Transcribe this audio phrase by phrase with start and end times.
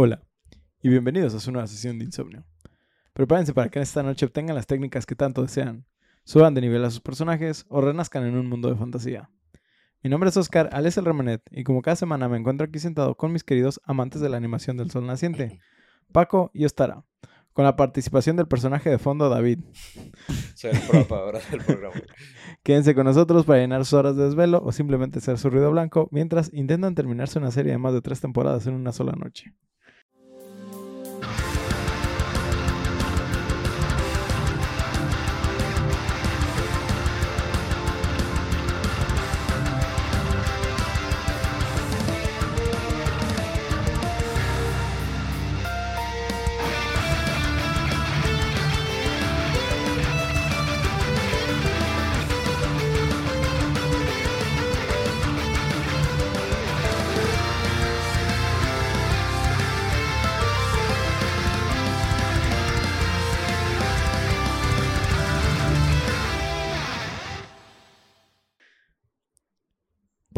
[0.00, 0.22] Hola
[0.80, 2.44] y bienvenidos a su nueva sesión de insomnio.
[3.14, 5.86] Prepárense para que esta noche obtengan las técnicas que tanto desean,
[6.22, 9.28] suban de nivel a sus personajes o renazcan en un mundo de fantasía.
[10.00, 13.16] Mi nombre es Oscar, alias el Remanet, y como cada semana me encuentro aquí sentado
[13.16, 15.58] con mis queridos amantes de la animación del sol naciente,
[16.12, 17.04] Paco y Ostara,
[17.52, 19.64] con la participación del personaje de fondo David.
[20.54, 22.00] Soy el prop ahora del programa.
[22.62, 26.08] Quédense con nosotros para llenar sus horas de desvelo o simplemente ser su ruido blanco
[26.12, 29.56] mientras intentan terminarse una serie de más de tres temporadas en una sola noche.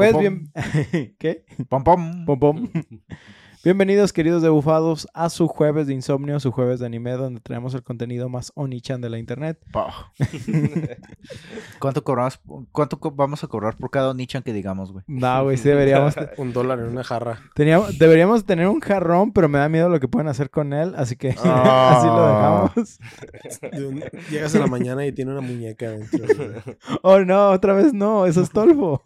[0.00, 0.52] Pues Pom, bien...
[1.18, 1.44] ¿Qué?
[1.68, 2.24] Pom pom.
[2.24, 2.70] Pom, pom.
[3.62, 7.82] Bienvenidos, queridos debufados, a su jueves de insomnio, su jueves de anime, donde traemos el
[7.82, 9.58] contenido más onichan de la internet.
[11.78, 12.40] ¿Cuánto cobramos?
[12.72, 15.04] ¿Cuánto co- vamos a cobrar por cada Onichan que digamos, güey?
[15.06, 17.38] No, güey, sí deberíamos, Un dólar en una jarra.
[17.54, 20.94] teníamos- deberíamos tener un jarrón, pero me da miedo lo que pueden hacer con él,
[20.96, 21.98] así que Ah.
[21.98, 22.98] así lo dejamos.
[23.90, 26.06] Un- Llegas a la mañana y tiene una muñeca güey.
[27.02, 29.02] Oh, no, otra vez no, eso es Tolfo.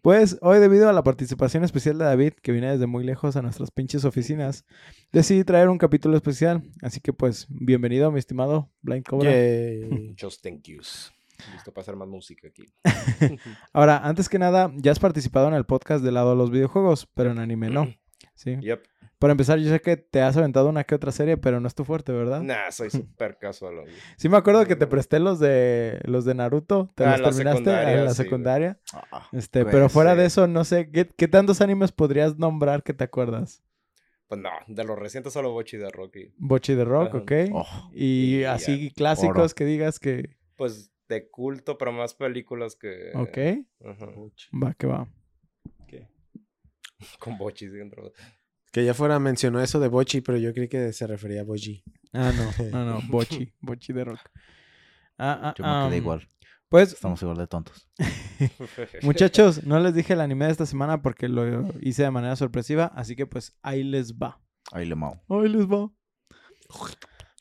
[0.00, 3.42] pues hoy, debido a la participación especial de David, que viene desde muy lejos a
[3.42, 4.64] nuestras pinches oficinas,
[5.10, 6.62] decidí traer un capítulo especial.
[6.80, 9.30] Así que, pues, bienvenido, mi estimado Blind Cobra.
[9.30, 10.14] Yay.
[10.20, 11.12] Just thank yous.
[11.52, 12.62] Listo para hacer más música aquí.
[13.72, 17.08] Ahora, antes que nada, ya has participado en el podcast del lado de los videojuegos,
[17.14, 17.92] pero en anime no.
[18.42, 18.56] Sí.
[18.60, 18.82] Yep.
[19.18, 21.76] Para empezar, yo sé que te has aventado una que otra serie, pero no es
[21.76, 22.42] tu fuerte, ¿verdad?
[22.42, 23.82] Nah, soy súper casual.
[23.82, 23.94] güey.
[24.16, 27.22] Sí me acuerdo que te presté los de los de Naruto, te Ah, los en
[27.22, 28.80] la terminaste secundaria, en la sí, secundaria.
[28.92, 30.18] Ah, Este, Pues, pero fuera sí.
[30.18, 33.62] de eso, no sé, ¿qué, qué tantos animes podrías nombrar que te acuerdas?
[34.26, 36.32] Pues no, de los recientes solo Bochi de Rocky.
[36.38, 37.14] Bochi de Rock.
[37.14, 37.32] ¿ok?
[37.52, 39.54] Oh, y Y así clásicos Oro.
[39.54, 43.12] que digas que, Pues de culto, pero más películas que.
[43.14, 43.66] ok,
[44.62, 45.06] va, que va.
[47.18, 48.12] Con Bochi dentro.
[48.70, 51.84] Que ya fuera mencionó eso de Bochi, pero yo creí que se refería a Boji.
[52.12, 54.20] Ah, no, no, no, Bochi, Bochi de Rock.
[55.18, 56.28] Ah, ah, yo me quedé igual.
[56.68, 57.86] Pues, Estamos igual de tontos.
[59.02, 62.86] muchachos, no les dije el anime de esta semana porque lo hice de manera sorpresiva,
[62.96, 64.40] así que pues ahí les va.
[64.72, 65.22] Ahí le mao.
[65.28, 65.90] Ahí les va.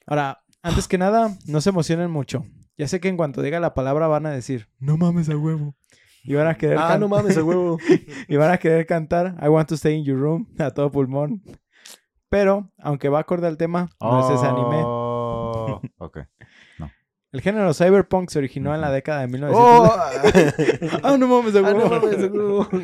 [0.05, 2.43] Ahora, antes que nada, no se emocionen mucho.
[2.77, 5.77] Ya sé que en cuanto diga la palabra van a decir, no mames a huevo.
[6.23, 7.77] Y van a querer, Ah, no mames, a huevo.
[8.27, 11.41] y van a querer cantar I want to stay in your room a todo pulmón.
[12.29, 14.81] Pero, aunque va acorde al tema, no es ese anime.
[14.85, 16.19] Oh, ok.
[17.33, 19.57] El género cyberpunk se originó en la década de 1900.
[19.57, 19.95] ¡Oh!
[21.03, 21.89] ¡Ah, no mames a Ah, no huevo!
[21.89, 22.67] mames, a huevo.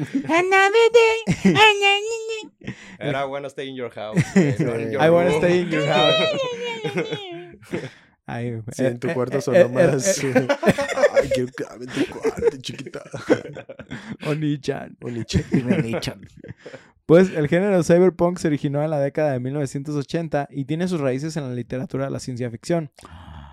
[3.00, 4.18] Era bueno stay in your house.
[4.59, 6.16] no I wanna stay in your house.
[8.27, 10.21] Ay, Sí, en tu eh, cuarto eh, sonó eh, más.
[10.23, 10.47] eh,
[11.13, 13.01] Ay, quiero que en tu cuarto, chiquita.
[14.27, 14.97] Oni-chan.
[15.01, 15.45] Oniche.
[15.51, 16.21] Dime Onichan.
[17.05, 21.38] Pues el género cyberpunk se originó en la década de 1980 y tiene sus raíces
[21.38, 22.91] en la literatura de la ciencia ficción.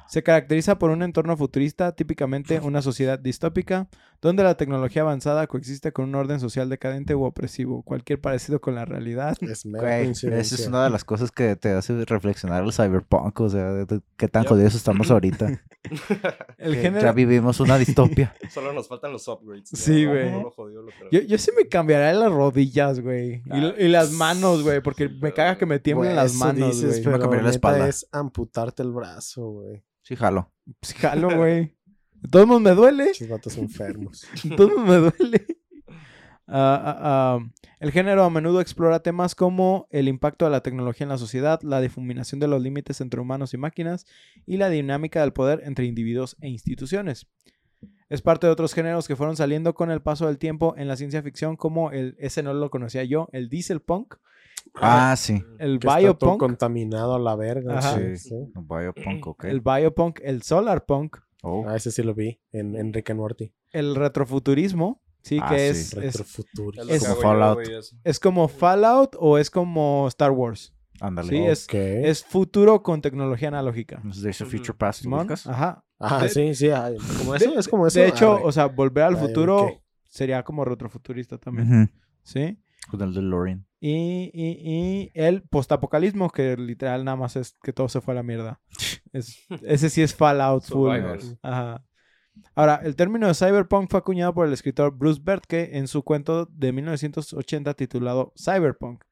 [0.06, 3.88] Se caracteriza por un entorno futurista, típicamente una sociedad distópica,
[4.20, 7.82] donde la tecnología avanzada coexiste con un orden social decadente u opresivo.
[7.82, 9.37] Cualquier parecido con la realidad.
[9.41, 13.41] Es mera Güey, esa es una de las cosas que te hace reflexionar el cyberpunk,
[13.41, 15.60] o sea, de, de qué tan jodidos estamos ahorita.
[16.59, 17.03] El género...
[17.03, 18.34] Ya vivimos una distopia.
[18.50, 19.71] Solo nos faltan los upgrades.
[19.71, 20.31] ya, Sí, güey.
[20.31, 20.50] no.
[21.10, 23.42] Yo, yo sí me cambiaría las rodillas, güey.
[23.44, 24.81] Y, Ah, y las manos, güey.
[24.81, 26.98] Porque me caga que me tiemblen las manos, dices, güey.
[26.98, 27.88] Me pero cambiaría la espalda.
[27.88, 29.82] es amputarte el brazo, güey.
[30.04, 30.53] Sí, jalo.
[30.81, 31.75] Pues jalo, güey.
[32.15, 33.10] De todos modos me duele.
[33.10, 34.26] Esos vatos enfermos.
[34.56, 35.47] Todo me duele.
[36.47, 37.50] Ah, ah, ah,
[37.81, 41.60] el género a menudo explora temas como el impacto de la tecnología en la sociedad,
[41.62, 44.06] la difuminación de los límites entre humanos y máquinas
[44.45, 47.27] y la dinámica del poder entre individuos e instituciones.
[48.10, 50.97] Es parte de otros géneros que fueron saliendo con el paso del tiempo en la
[50.97, 54.16] ciencia ficción como el, ese no lo conocía yo, el diesel punk,
[54.75, 55.43] Ah, sí.
[55.59, 57.78] el Que está todo biopunk, contaminado a la verga.
[57.78, 57.97] Ajá.
[57.97, 58.16] Sí.
[58.16, 58.28] Sí.
[58.31, 58.53] sí.
[58.57, 59.45] Biopunk, ok.
[59.45, 61.65] el biopunk, el solar punk, Oh.
[61.69, 63.53] Ah, ese sí lo vi en, en Rick and Morty.
[63.71, 65.81] el retrofuturismo, sí, Ah, que sí.
[65.81, 66.83] es, es, Retrofuturo.
[66.84, 67.61] Es es como Fallout.
[68.03, 70.75] es como Fallout o es como Star Wars.
[71.01, 71.28] Ándale.
[71.28, 71.75] Sí, es- Ok.
[71.75, 74.01] Es futuro con tecnología analógica.
[74.09, 74.72] ¿Es Days of Future.
[74.78, 75.47] Past, ¿te Simón, ubicas?
[75.47, 75.84] Ajá.
[75.99, 76.71] Ah, de- sí, sí.
[76.71, 78.01] ah, como eso, De- es como eso.
[78.01, 78.45] De hecho, Arre.
[78.47, 79.72] o sea, volver al Ah, futuro ok.
[80.09, 81.83] sería como retrofuturista también.
[81.83, 81.91] Ujú.
[82.22, 82.59] ¿Sí?
[82.91, 83.66] Con el DeLorean.
[83.86, 88.16] Y, y, y el postapocalismo, que literal nada más es que todo se fue a
[88.16, 88.60] la mierda.
[89.13, 90.89] Es- ese sí es Fallout full.
[91.42, 91.84] Ajá.
[92.54, 96.47] Ahora, el término de cyberpunk fue acuñado por el escritor Bruce Bertke en su cuento
[96.47, 99.04] de 1980 titulado Cyberpunk.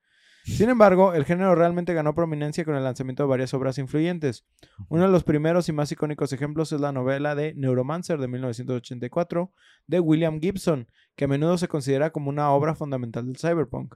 [0.45, 4.45] Sin embargo, el género realmente ganó prominencia con el lanzamiento de varias obras influyentes.
[4.89, 9.53] Uno de los primeros y más icónicos ejemplos es la novela de Neuromancer de 1984
[9.87, 13.95] de William Gibson, que a menudo se considera como una obra fundamental del cyberpunk.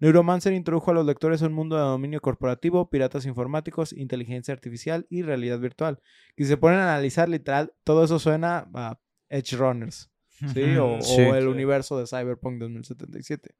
[0.00, 5.06] Neuromancer introdujo a los lectores a un mundo de dominio corporativo, piratas informáticos, inteligencia artificial
[5.10, 6.00] y realidad virtual.
[6.36, 8.98] Y si se ponen a analizar literal, todo eso suena a
[9.28, 10.10] Edge Runners,
[10.54, 10.76] ¿sí?
[10.76, 11.48] O, o el Sí.
[11.48, 13.54] universo de Cyberpunk 2077.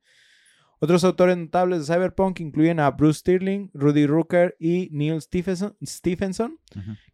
[0.83, 6.59] Otros autores notables de Cyberpunk incluyen a Bruce Stirling, Rudy Rooker y Neil Stephenson,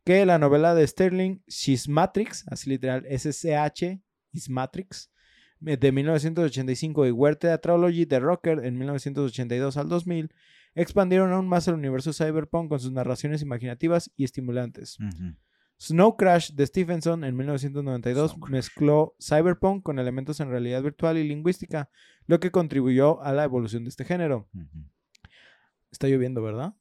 [0.05, 4.01] que la novela de Sterling, She's Matrix, así literal, SCH,
[4.33, 5.11] is Matrix,
[5.61, 10.31] de 1985 y Huerta Teatrology de Rocker en 1982 al 2000,
[10.75, 14.99] expandieron aún más el universo cyberpunk con sus narraciones imaginativas y estimulantes.
[15.79, 21.91] Snow Crash de Stephenson en 1992 mezcló cyberpunk con elementos en realidad virtual y lingüística,
[22.27, 24.49] lo que contribuyó a la evolución de este género.
[25.91, 26.75] Está lloviendo, ¿verdad?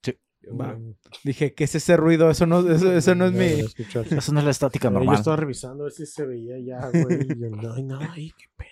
[0.49, 0.77] Va.
[1.23, 2.29] Dije, ¿qué es ese ruido?
[2.29, 3.45] Eso no, eso, eso no es mi...
[3.45, 5.15] Eso no es la estática Pero Yo normal.
[5.19, 7.21] estaba revisando a ver si se veía ya, güey.
[7.23, 8.69] y yo, no ahí, qué pedo.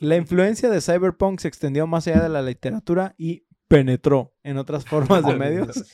[0.00, 4.84] La influencia de Cyberpunk se extendió más allá de la literatura y penetró en otras
[4.84, 5.84] formas de medios,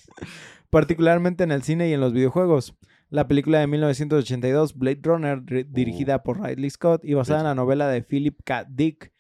[0.71, 2.75] particularmente en el cine y en los videojuegos.
[3.11, 7.55] La película de 1982, Blade Runner, ri- dirigida por Ridley Scott y basada en la
[7.55, 8.67] novela de Philip K.
[8.69, 9.13] Dick,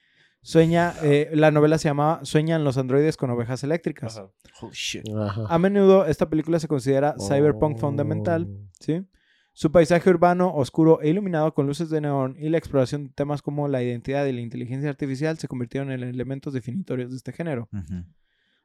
[0.42, 4.18] sueña, eh, la novela se llamaba Sueñan los androides con ovejas eléctricas.
[4.18, 4.30] Ajá.
[4.60, 5.04] Holy shit.
[5.16, 5.44] Ajá.
[5.48, 7.80] A menudo esta película se considera cyberpunk Oh.
[7.80, 8.48] fundamental,
[8.80, 9.04] ¿sí?
[9.52, 13.42] Su paisaje urbano, oscuro e iluminado con luces de neón y la exploración de temas
[13.42, 17.68] como la identidad y la inteligencia artificial se convirtieron en elementos definitorios de este género.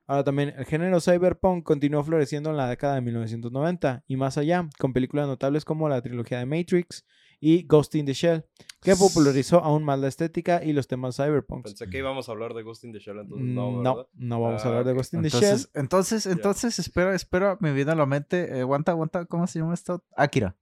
[0.05, 4.69] Ahora también, el género cyberpunk continuó floreciendo en la década de 1990 y más allá,
[4.77, 7.05] con películas notables como la trilogía de Matrix
[7.45, 8.45] y Ghost in the Shell,
[8.81, 11.65] que popularizó aún más la estética y los temas cyberpunk.
[11.65, 14.09] Pensé que íbamos a hablar de Ghost in the Shell, entonces Mm, no, No, ¿verdad?
[14.13, 14.97] no vamos a Ah, hablar de ok.
[14.97, 15.59] Ghost in the Shell.
[15.73, 18.57] entonces, entonces, espera, espera, me viene a la mente.
[18.57, 20.01] eh, aguanta, aguanta, ¿cómo se llama esto?
[20.15, 20.55] Akira.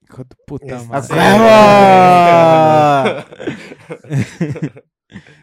[0.00, 1.18] Hijo de puta madre.
[1.20, 3.26] ¡A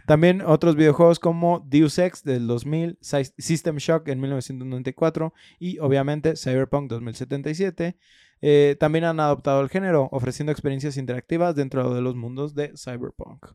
[0.06, 6.36] También otros videojuegos como Deus Ex del 2000, Sy- System Shock en 1994 y obviamente
[6.36, 7.98] Cyberpunk 2077
[8.42, 13.48] eh, también han adoptado el género, ofreciendo experiencias interactivas dentro de los mundos de Cyberpunk.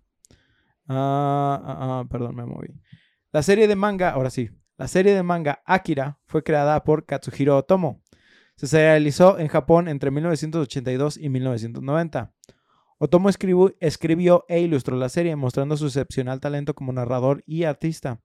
[0.89, 2.69] Ah, ah, ah, perdón, me moví.
[3.33, 7.57] La serie de manga, ahora sí, la serie de manga Akira fue creada por Katsuhiro
[7.57, 8.03] Otomo.
[8.57, 12.33] Se serializó en Japón entre 1982 y 1990.
[12.99, 18.21] Otomo escribió, escribió e ilustró la serie, mostrando su excepcional talento como narrador y artista.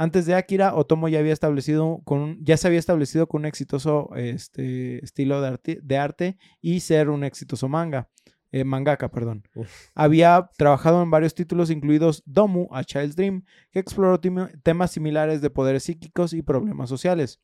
[0.00, 4.10] Antes de Akira, Otomo ya, había establecido con ya se había establecido con un exitoso
[4.14, 8.08] este, estilo de arte, de arte y ser un exitoso manga.
[8.52, 9.42] eh, mangaka, perdón.
[9.56, 9.88] Uf.
[9.96, 14.20] Había trabajado en varios títulos, incluidos Domu, A Child's Dream, que exploró
[14.62, 17.40] temas similares de poderes psíquicos y problemas sociales.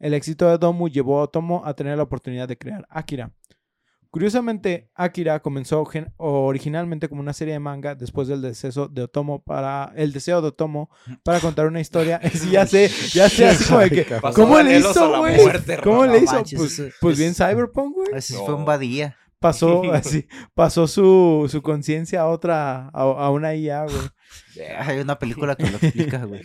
[0.00, 3.30] El éxito de Domu llevó a Otomo a tener la oportunidad de crear Akira.
[4.12, 5.82] Curiosamente, Akira comenzó
[6.18, 10.48] originalmente como una serie de manga después del deceso de Otomo para el deseo de
[10.48, 10.90] Otomo
[11.22, 12.20] para contar una historia.
[12.34, 15.38] Sí, ya sé, ya sé, así como de que ¿Cómo le hizo, güey?
[15.82, 16.42] ¿Cómo le hizo?
[16.56, 18.08] Pues, pues es- bien Cyberpunk, güey.
[18.14, 18.44] Ese sí No.
[18.44, 19.16] fue un badía.
[19.38, 24.66] Pasó así, pasó su, su conciencia a otra, a, a una IA, güey.
[24.78, 26.42] Hay una película que lo explica, güey.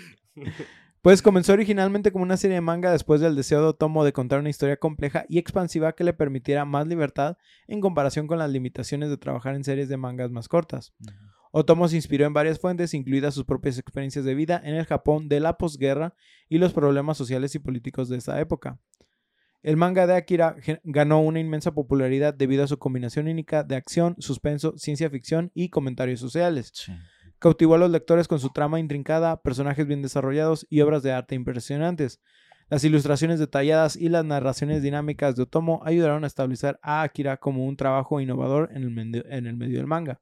[1.02, 4.40] Pues comenzó originalmente como una serie de manga después del deseo de Otomo de contar
[4.40, 7.38] una historia compleja y expansiva que le permitiera más libertad
[7.68, 10.94] en comparación con las limitaciones de trabajar en series de mangas más cortas.
[11.52, 15.30] Otomo se inspiró en varias fuentes, incluidas sus propias experiencias de vida en el Japón
[15.30, 16.14] de la posguerra
[16.50, 18.80] y los problemas sociales y políticos de esa época.
[19.64, 24.16] El manga de Akira ganó una inmensa popularidad debido a su combinación única de acción,
[24.20, 26.72] suspenso, ciencia ficción y comentarios sociales.
[26.74, 26.94] Sí.
[27.40, 31.36] Cautivó a los lectores con su trama intrincada, personajes bien desarrollados y obras de arte
[31.36, 32.22] impresionantes.
[32.70, 37.66] Las ilustraciones detalladas y las narraciones dinámicas de Otomo ayudaron a establecer a Akira como
[37.66, 40.20] un trabajo innovador en el, medio, en el medio del manga.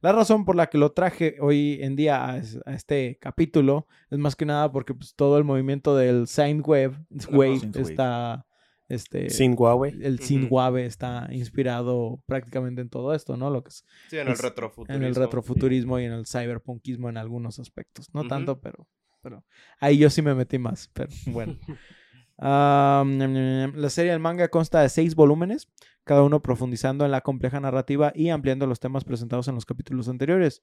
[0.00, 4.18] La razón por la que lo traje hoy en día a, a este capítulo es
[4.18, 6.96] más que nada porque pues, todo el movimiento del Sine Wave,
[7.30, 8.46] wave está
[8.88, 9.92] este, Sin Huawei.
[10.02, 10.24] el Ujú.
[10.24, 13.50] synthwave está inspirado prácticamente en todo esto, ¿no?
[13.50, 14.96] Lo que es Sí, en el retrofuturismo.
[14.96, 18.08] en el retrofuturismo y en el cyberpunkismo en algunos aspectos.
[18.14, 18.86] No tanto, pero,
[19.22, 19.44] pero
[19.80, 21.56] ahí yo sí me metí más, pero bueno.
[22.38, 23.72] Ñam.
[23.74, 25.68] la serie del manga consta de seis volúmenes,
[26.04, 30.08] cada uno profundizando en la compleja narrativa y ampliando los temas presentados en los capítulos
[30.08, 30.62] anteriores.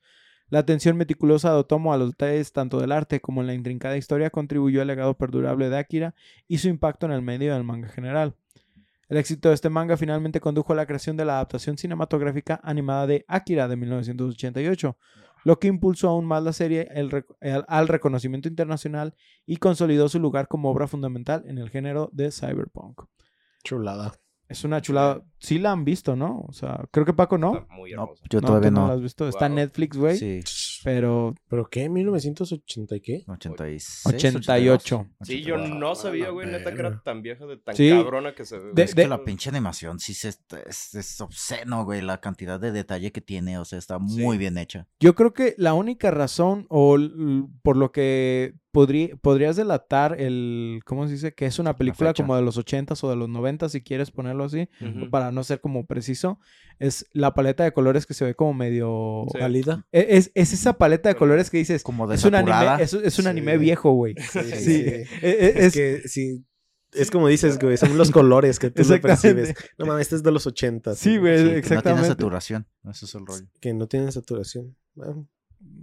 [0.54, 3.98] La atención meticulosa de Otomo a los detalles tanto del arte como en la intrincada
[3.98, 6.14] historia contribuyó al legado perdurable de Akira
[6.48, 8.36] y su impacto en el medio del manga general.
[9.10, 13.08] El éxito de este manga finalmente condujo a la creación de la adaptación cinematográfica animada
[13.08, 14.96] de Akira de 1988,
[15.44, 19.16] lo que impulsó aún más la serie el rec- al- al reconocimiento internacional
[19.48, 23.02] y consolidó su lugar como obra fundamental en el género de cyberpunk.
[23.64, 24.14] Chulada.
[24.48, 25.24] Es una chulada.
[25.44, 26.46] Sí la han visto, ¿no?
[26.48, 27.58] O sea, creo que Paco no.
[27.58, 28.88] Está muy No, yo No, todavía tú no.
[28.88, 29.28] la has visto.
[29.28, 29.60] Está en Wow.
[29.60, 30.18] Netflix, güey.
[30.18, 30.40] Sí,
[30.86, 31.90] Pero ¿Pero qué?
[31.90, 33.24] ¿1980 y qué?
[33.28, 34.02] 86.
[34.06, 35.08] 88.
[35.22, 37.90] Sí, yo no sabía, güey, neta que era tan vieja, de tan Sí.
[37.90, 38.64] cabrona que se ve.
[38.68, 38.86] De- güey.
[38.86, 43.12] Es que la pinche animación sí se, es, es obsceno, güey, la cantidad de detalle
[43.12, 44.38] que tiene, o sea, está muy Sí.
[44.38, 44.88] bien hecha.
[45.00, 46.98] yo creo que la única razón o
[47.62, 51.34] por lo que podrí- podrías delatar el, ¿cómo se dice?
[51.36, 54.46] Que es una película como de los 80s o de los 90 si quieres ponerlo
[54.46, 55.10] así, Ujú.
[55.12, 56.40] para no ser como preciso,
[56.80, 59.26] es la paleta de colores que se ve como medio...
[59.32, 59.40] Sí.
[59.40, 59.86] ¿Pálida?
[59.92, 63.18] E- Es, es esa paleta de colores que dices, Como es un anime, es, es
[63.20, 63.30] un Sí.
[63.30, 64.16] anime viejo, güey.
[64.32, 64.72] Sí, sí, Sí, sí.
[64.82, 66.46] e- e- Es, es, que sí.
[66.94, 69.22] Es como dices, güey, son los colores que tú Exactamente.
[69.54, 69.72] percibes.
[69.80, 70.94] No mames, este es de los 80.
[70.96, 72.02] Sí, güey, Sí, que No exactamente.
[72.02, 73.46] tiene saturación, ese es el rollo.
[73.60, 74.76] Que no tienen saturación.
[74.94, 75.28] Bueno,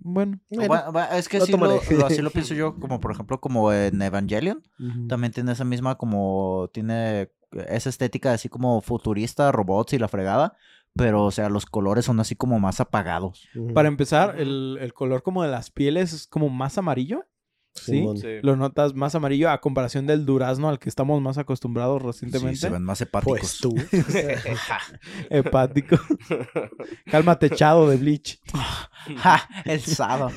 [0.03, 0.73] Bueno, bueno.
[0.73, 1.81] Va- va- es que lo así lo, tomaré.
[1.97, 4.63] lo- así lo pienso yo, como por ejemplo, como en Evangelion,
[5.09, 7.31] también tiene esa misma como, tiene
[7.69, 10.57] esa estética así como futurista, robots y la fregada,
[10.95, 13.49] pero o sea, los colores son así como más apagados.
[13.75, 17.27] Para empezar, el, el color como de las pieles es como más amarillo.
[17.73, 18.05] ¿Sí?
[18.21, 18.27] Sí.
[18.43, 22.57] Lo notas más amarillo a comparación del durazno al que estamos más acostumbrados Sí, recientemente.
[22.59, 23.39] se ven más hepáticos.
[23.39, 23.75] Pues tú.
[25.31, 25.97] Hepático.
[27.07, 28.41] Cálmate, echado de Bleach.
[29.19, 29.49] ¡Ja!
[29.65, 30.33] El sábado.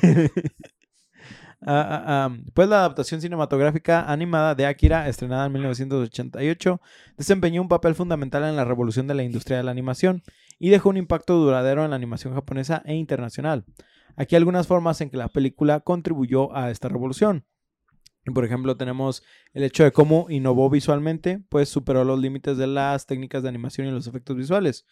[1.66, 6.80] Ah, ah, ah, Pues la adaptación cinematográfica animada de Akira, estrenada en 1988,
[7.16, 10.22] desempeñó un papel fundamental en la revolución de la industria de la animación
[10.58, 13.64] y dejó un impacto duradero en la animación japonesa e internacional.
[14.16, 17.46] Aquí algunas formas en que la película contribuyó a esta revolución.
[18.32, 23.06] Por ejemplo, tenemos el hecho de cómo innovó visualmente, pues superó los límites de las
[23.06, 24.86] técnicas de animación y los efectos visuales.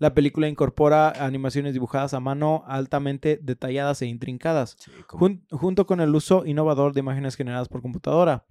[0.00, 5.86] La película incorpora animaciones dibujadas a mano altamente detalladas e intrincadas, Sí, como- jun- junto
[5.86, 8.44] con el uso innovador de imágenes generadas por computadora.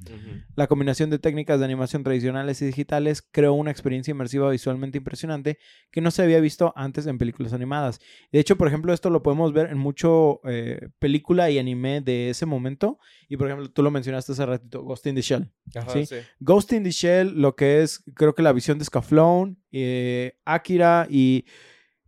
[0.56, 5.58] La combinación de técnicas de animación tradicionales y digitales creó una experiencia inmersiva visualmente impresionante
[5.92, 8.00] que no se había visto antes en películas animadas.
[8.32, 12.30] De hecho, por ejemplo, esto lo podemos ver en mucho eh, película y anime de
[12.30, 13.00] ese momento.
[13.28, 15.52] Y por ejemplo, tú lo mencionaste hace ratito, Ghost in the Shell.
[15.76, 16.06] Ajá, Sí.
[16.06, 16.16] sí.
[16.40, 21.08] Ghost in the Shell, lo que es, creo que la visión de Scaflón, eh, Akira
[21.10, 21.46] y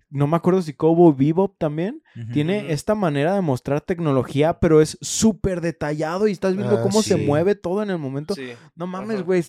[0.10, 2.04] no me acuerdo si Kobo Bebop también,
[2.34, 7.02] tiene esta manera de mostrar tecnología, pero es súper detallado y estás viendo Ah, cómo
[7.02, 8.36] se mueve todo en el momento.
[8.36, 8.52] Sí.
[8.76, 9.44] No mames, güey,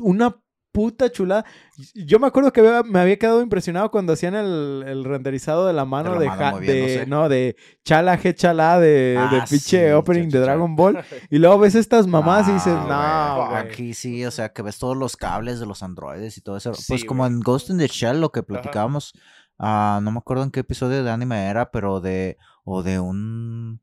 [0.00, 0.41] una
[0.72, 1.44] puta chulada.
[1.94, 5.84] Yo me acuerdo que me había quedado impresionado cuando hacían el, el renderizado de la
[5.84, 10.44] mano de, no, de Chala G Chala de, Ah, de pinche sí, opening cha, de.
[10.44, 10.98] Dragon Ball.
[11.30, 13.48] Y luego ves estas mamás y dices, Ah, no, güey.
[13.50, 13.62] güey.
[13.62, 16.74] Aquí sí, o sea, que ves todos los cables de los androides y todo eso.
[16.74, 19.12] Sí, pues como en Ghost in the Shell, lo que platicábamos,
[19.58, 23.80] ah, no me acuerdo en qué episodio de anime era, pero de, o de un,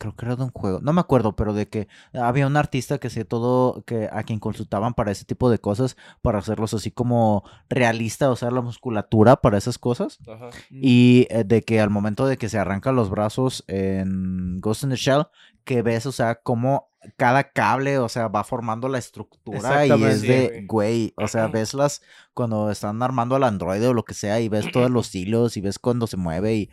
[0.00, 2.98] creo que era de un juego, no me acuerdo, pero de que había un artista
[2.98, 6.90] que hacía todo, que a quien consultaban para ese tipo de cosas, para hacerlos así
[6.90, 10.18] como realista, o sea, la musculatura para esas cosas.
[10.26, 10.48] Ajá.
[10.70, 14.90] Y eh, de que al momento de que se arrancan los brazos en Ghost in
[14.90, 15.26] the Shell,
[15.64, 16.88] que ves, o sea, cómo
[17.18, 21.74] cada cable, o sea, va formando la estructura y es de, güey, o sea, ves
[21.74, 22.00] las,
[22.32, 25.60] cuando están armando al androide o lo que sea, y ves todos los hilos y
[25.60, 26.70] ves cuando se mueve y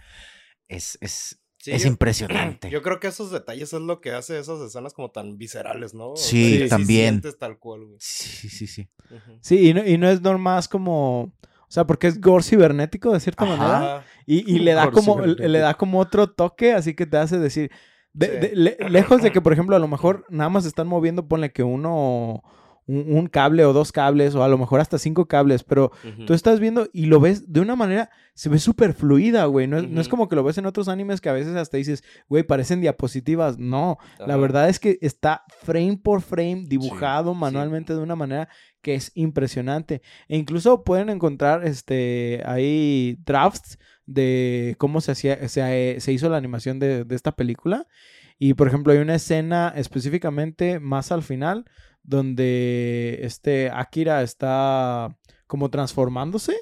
[0.70, 1.42] es, es,
[1.72, 2.70] Sí, es yo- impresionante.
[2.70, 6.12] Yo creo que esos detalles es lo que hace esas escenas como tan viscerales, ¿no?
[6.12, 7.22] O Sí, también.
[7.40, 7.98] tal cual, güey.
[8.00, 8.90] Sí, sí, sí.
[9.42, 11.22] Sí, y no, y no es normal como...
[11.22, 13.56] O sea, porque es gore cibernético de cierta Ajá.
[13.58, 14.06] manera.
[14.26, 17.38] Y, y le da Gore como le da como otro toque, así que te hace
[17.40, 17.72] decir.
[18.14, 18.38] de- Sí.
[18.40, 21.52] de- le- lejos de que, por ejemplo, a lo mejor nada más están moviendo, ponle
[21.52, 22.42] que uno.
[22.90, 25.92] Un, un cable o dos cables, o a lo mejor hasta cinco cables, pero
[26.26, 29.68] tú estás viendo y lo ves de una manera, se ve súper fluida, güey.
[29.68, 31.76] No, es- no es como que lo ves en otros animes que a veces hasta
[31.76, 33.58] dices, güey, parecen diapositivas.
[33.58, 38.48] No, la verdad es que está frame por frame dibujado manualmente de una manera
[38.82, 40.02] que es impresionante.
[40.30, 46.38] E incluso pueden encontrar este ahí drafts de cómo se hacía, se, se hizo la
[46.38, 47.86] animación de, de esta película.
[48.40, 51.66] Y por ejemplo, hay una escena específicamente más al final
[52.08, 56.56] donde este Akira está como transformándose.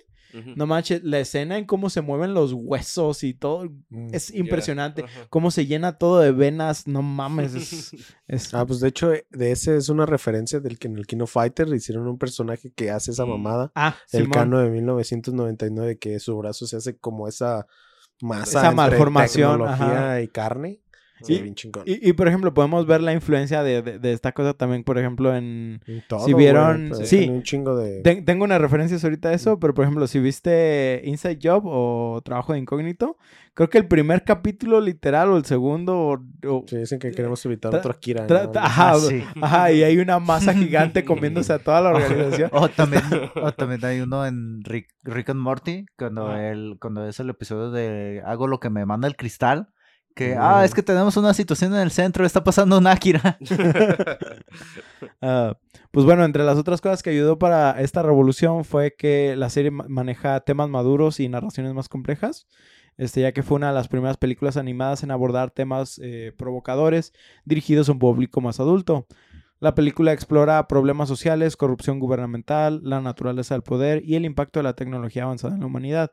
[0.58, 4.10] No manches, la escena en cómo se mueven los huesos y todo Mm.
[4.14, 5.06] es impresionante.
[5.30, 7.56] Cómo se llena todo de venas, no mames.
[7.56, 7.94] Es,
[8.28, 11.26] es- Ah, pues de hecho, de ese es una referencia del que en el Kino
[11.26, 13.30] Fighter hicieron un personaje que hace esa Mm.
[13.30, 13.72] mamada.
[13.76, 14.32] Ah, El Simón.
[14.34, 17.66] Cano de 1999, que su brazo se hace como esa
[18.22, 20.22] masa Esa entre malformación, tecnología ajá.
[20.22, 20.82] y carne.
[21.24, 21.36] Sí.
[21.36, 21.84] Sí, bien chingón.
[21.86, 24.98] Y, y, por ejemplo, podemos ver la influencia de, de- de esta cosa también, por
[24.98, 25.82] ejemplo, en...
[25.88, 27.28] En todo, si vieron- pues, sí.
[27.30, 28.02] un chingo de...
[28.02, 32.22] Ten- tengo unas referencias ahorita de eso, pero por ejemplo, si viste Inside Job o
[32.24, 33.18] Trabajo de Incógnito,
[33.54, 35.96] creo que el primer capítulo literal o el segundo...
[35.98, 38.28] o- o- Sí, dicen que queremos evitar Tra- otro Akira.
[38.28, 38.60] tra- ¿no?
[38.60, 39.24] ajá, Ah, sí.
[39.42, 42.50] ajá, y hay una masa gigante comiéndose a toda la organización.
[42.54, 43.04] O también,
[43.42, 47.72] o también hay uno en Rick, Rick and Morty, cuando él, cuando es el episodio
[47.72, 49.70] de hago lo que me manda el cristal,
[50.16, 53.38] que, ah, es que tenemos una situación en el centro, está pasando un Akira.
[55.22, 55.58] Ah,
[55.92, 59.72] pues bueno, entre las otras cosas que ayudó para esta revolución fue que la serie
[59.72, 62.48] ma- maneja temas maduros y narraciones más complejas.
[62.98, 67.12] Este, ya que fue una de las primeras películas animadas en abordar temas eh, provocadores
[67.44, 69.08] dirigidos a un público más adulto.
[69.60, 74.64] La película explora problemas sociales, corrupción gubernamental, la naturaleza del poder y el impacto de
[74.64, 76.12] la tecnología avanzada en la humanidad.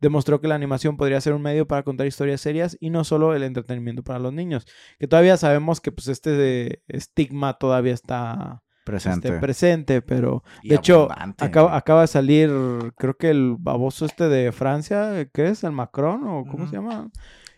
[0.00, 3.34] Demostró que la animación podría ser un medio para contar historias serias y no solo
[3.34, 4.66] el entretenimiento para los niños.
[4.98, 9.28] Que todavía sabemos que pues este estigma todavía está Presente.
[9.28, 12.50] este, presente, pero Y de hecho acaba, acaba de salir,
[12.96, 15.62] creo que el baboso este de Francia, ¿qué es?
[15.64, 17.10] ¿El Macron o cómo se llama?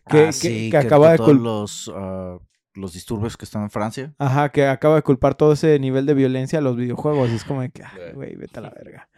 [0.08, 2.38] Que, Ah, que- sí, que acaba de todos los, ah,
[2.74, 4.12] los disturbios que están en Francia.
[4.18, 7.30] Ajá, que acaba de culpar todo ese nivel de violencia a los videojuegos.
[7.30, 7.84] Y es como de que,
[8.14, 9.08] güey, vete a la verga.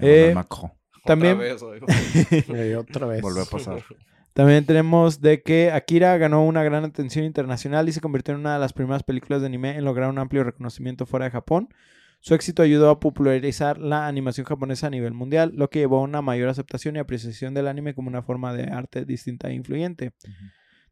[0.00, 0.72] Eh, Macron.
[1.04, 3.22] También, Otra vez, otra vez.
[3.22, 3.82] Volvió a pasar.
[4.32, 8.54] también tenemos de que Akira ganó una gran atención internacional y se convirtió en una
[8.54, 11.68] de las primeras películas de anime en lograr un amplio reconocimiento fuera de Japón.
[12.20, 16.02] Su éxito ayudó a popularizar la animación japonesa a nivel mundial, lo que llevó a
[16.02, 20.12] una mayor aceptación y apreciación del anime como una forma de arte distinta e influyente.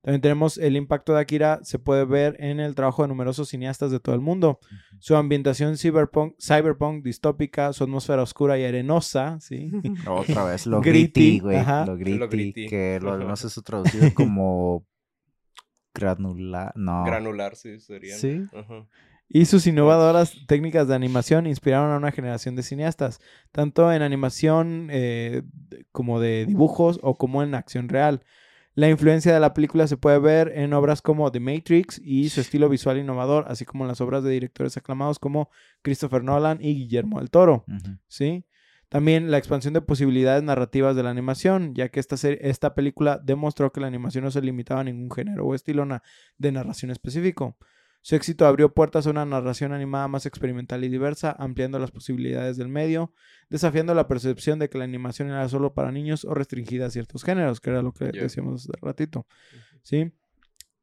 [0.02, 3.90] También tenemos el impacto de Akira, se puede ver en el trabajo de numerosos cineastas
[3.90, 4.58] de todo el mundo.
[4.98, 9.70] Su ambientación cyberpunk, cyberpunk distópica, su atmósfera oscura y arenosa, ¿sí?
[10.08, 11.62] Otra vez, lo Gritty, güey.
[11.86, 14.86] Lo gritty, que lo, no sé si traducido como
[15.94, 16.72] granular.
[16.76, 17.04] No.
[17.04, 18.16] Granular, sí, sería.
[18.16, 18.46] Sí.
[18.54, 18.86] Ajá.
[19.32, 23.20] Y sus innovadoras técnicas de animación inspiraron a una generación de cineastas,
[23.52, 25.42] tanto en animación eh,
[25.92, 28.24] como de dibujos o como en acción real.
[28.74, 32.40] La influencia de la película se puede ver en obras como The Matrix y su
[32.40, 35.50] estilo visual innovador, así como en las obras de directores aclamados como
[35.82, 37.64] Christopher Nolan y Guillermo del Toro.
[38.06, 38.44] ¿sí?
[38.88, 43.20] También la expansión de posibilidades narrativas de la animación, ya que esta, serie- esta película
[43.22, 46.02] demostró que la animación no se limitaba a ningún género o estilo na-
[46.38, 47.56] de narración específico.
[48.02, 52.56] Su éxito abrió puertas a una narración animada más experimental y diversa, ampliando las posibilidades
[52.56, 53.12] del medio,
[53.50, 57.24] desafiando la percepción de que la animación era solo para niños o restringida a ciertos
[57.24, 59.26] géneros, que era lo que decíamos hace ratito.
[59.82, 60.12] ¿Sí?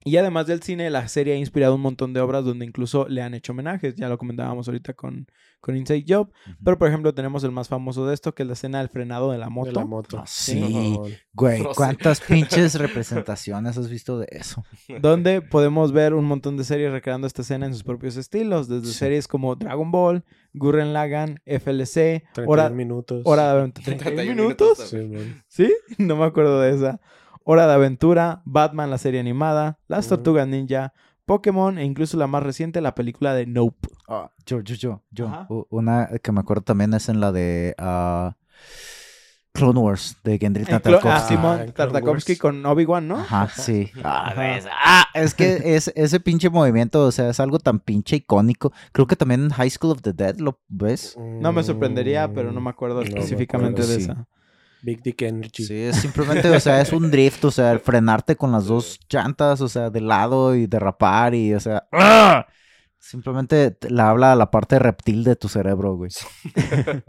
[0.06, 3.22] Y además del cine, la serie ha inspirado un montón de obras donde incluso le
[3.22, 3.96] han hecho homenajes.
[3.96, 5.28] Ya lo comentábamos ahorita con,
[5.60, 6.32] con Inside Job.
[6.64, 9.32] Pero, por ejemplo, tenemos el más famoso de esto, que es la escena del frenado
[9.32, 9.72] de la moto.
[9.72, 10.20] De la moto.
[10.20, 10.98] Ah, sí.
[11.34, 11.62] Güey.
[11.76, 14.64] ¿cuántas pinches representaciones has visto de eso?
[15.02, 18.88] donde podemos ver un montón de series recreando esta escena en sus propios estilos, desde
[18.88, 18.94] Sí.
[18.94, 23.22] series como Dragon Ball, Gurren Lagann, FLC, 31 Hora, minutos.
[23.26, 23.98] Hora de Aventura.
[23.98, 24.96] 31 ¿31 minutos?
[25.48, 25.74] ¿Sí?
[25.98, 27.02] No me acuerdo de esa.
[27.50, 30.10] Hora de Aventura, Batman, la serie animada, Las Mm.
[30.10, 30.94] Tortugas Ninja,
[31.26, 33.88] Pokémon e incluso la más reciente, la película de Nope.
[34.10, 35.28] Ah, yo, yo, yo, yo.
[35.28, 35.48] Ajá.
[35.70, 38.36] Una que me acuerdo también es en la de ah,
[39.54, 41.08] Clone Wars, de Gendry Tartakovsky.
[41.10, 42.40] ah, Simón Tartakovsky Wars.
[42.42, 43.18] con Obi-Wan, ¿no?
[43.20, 43.92] Ajá, sí.
[44.04, 44.34] Ah,
[44.72, 48.74] ah, es que es, ese pinche movimiento, o sea, es algo tan pinche icónico.
[48.92, 51.16] Creo que también en High School of the Dead lo ves.
[51.18, 54.12] No me sorprendería, pero no me acuerdo me específicamente acuerdo, de sí.
[54.12, 54.28] esa.
[54.84, 55.64] Big Dick Energy.
[55.64, 59.00] Sí, es simplemente, o sea, es un drift, o sea, el frenarte con las dos
[59.10, 62.46] llantas, o sea, de lado y derrapar y, o sea, ¡ah!
[63.00, 66.12] simplemente te- le habla a la parte reptil de tu cerebro, güey.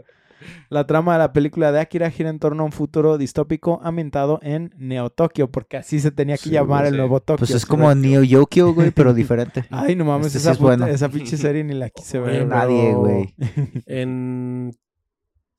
[0.69, 4.39] La trama de la película de Akira gira en torno a un futuro distópico ambientado
[4.41, 7.39] en Neo Tokio, porque así se tenía que Sí, llamar el nuevo Tokio.
[7.39, 9.65] Pues es como Neo Yokio, güey, pero diferente.
[9.69, 10.87] Ay, no mames, Este sí esa, es puta- bueno.
[10.87, 12.47] esa pinche serie ni la quise ver.
[12.47, 13.35] Nadie, güey.
[13.85, 14.71] En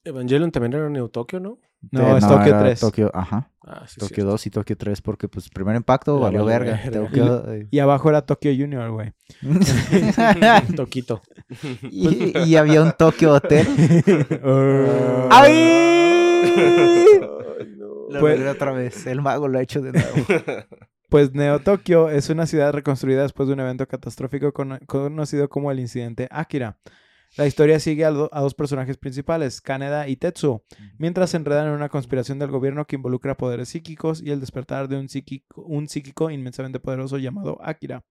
[0.04, 1.58] Evangelion también era Neo Tokio, ¿no?
[1.92, 2.80] No, Eh, es Tokio era 3.
[2.80, 3.50] Tokio, ajá.
[3.62, 3.98] Ah, sí.
[4.00, 6.78] Tokio 2 y Tokio 3, porque pues primer impacto valió verga.
[6.84, 7.00] verga.
[7.06, 7.44] Tokio-.
[7.70, 9.12] Y abajo era Tokyo Junior, güey.
[10.76, 11.22] Toquito.
[11.82, 13.66] y, y había un Tokio Hotel.
[15.30, 17.20] ¡Ay!
[18.10, 19.06] Lo Pues- logré otra vez.
[19.06, 20.64] El mago lo ha hecho de nuevo.
[21.08, 25.70] Pues Neo Tokio es una ciudad reconstruida después de un evento catastrófico cono- conocido como
[25.72, 26.76] el incidente Akira.
[27.36, 30.64] La historia sigue a, do- a dos personajes principales, Kaneda y Tetsuo,
[30.98, 34.88] mientras se enredan en una conspiración del gobierno que involucra poderes psíquicos y el despertar
[34.88, 38.04] de un psíquico, un psíquico inmensamente poderoso llamado Akira.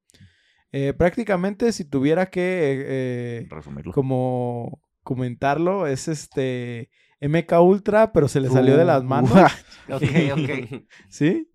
[0.71, 3.91] Eh, prácticamente, si tuviera que eh, Resumirlo.
[3.91, 9.32] como comentarlo, es este MK Ultra, pero se le salió de las manos.
[9.89, 10.03] ok,
[10.34, 10.84] ok.
[11.10, 11.49] ¿Sí?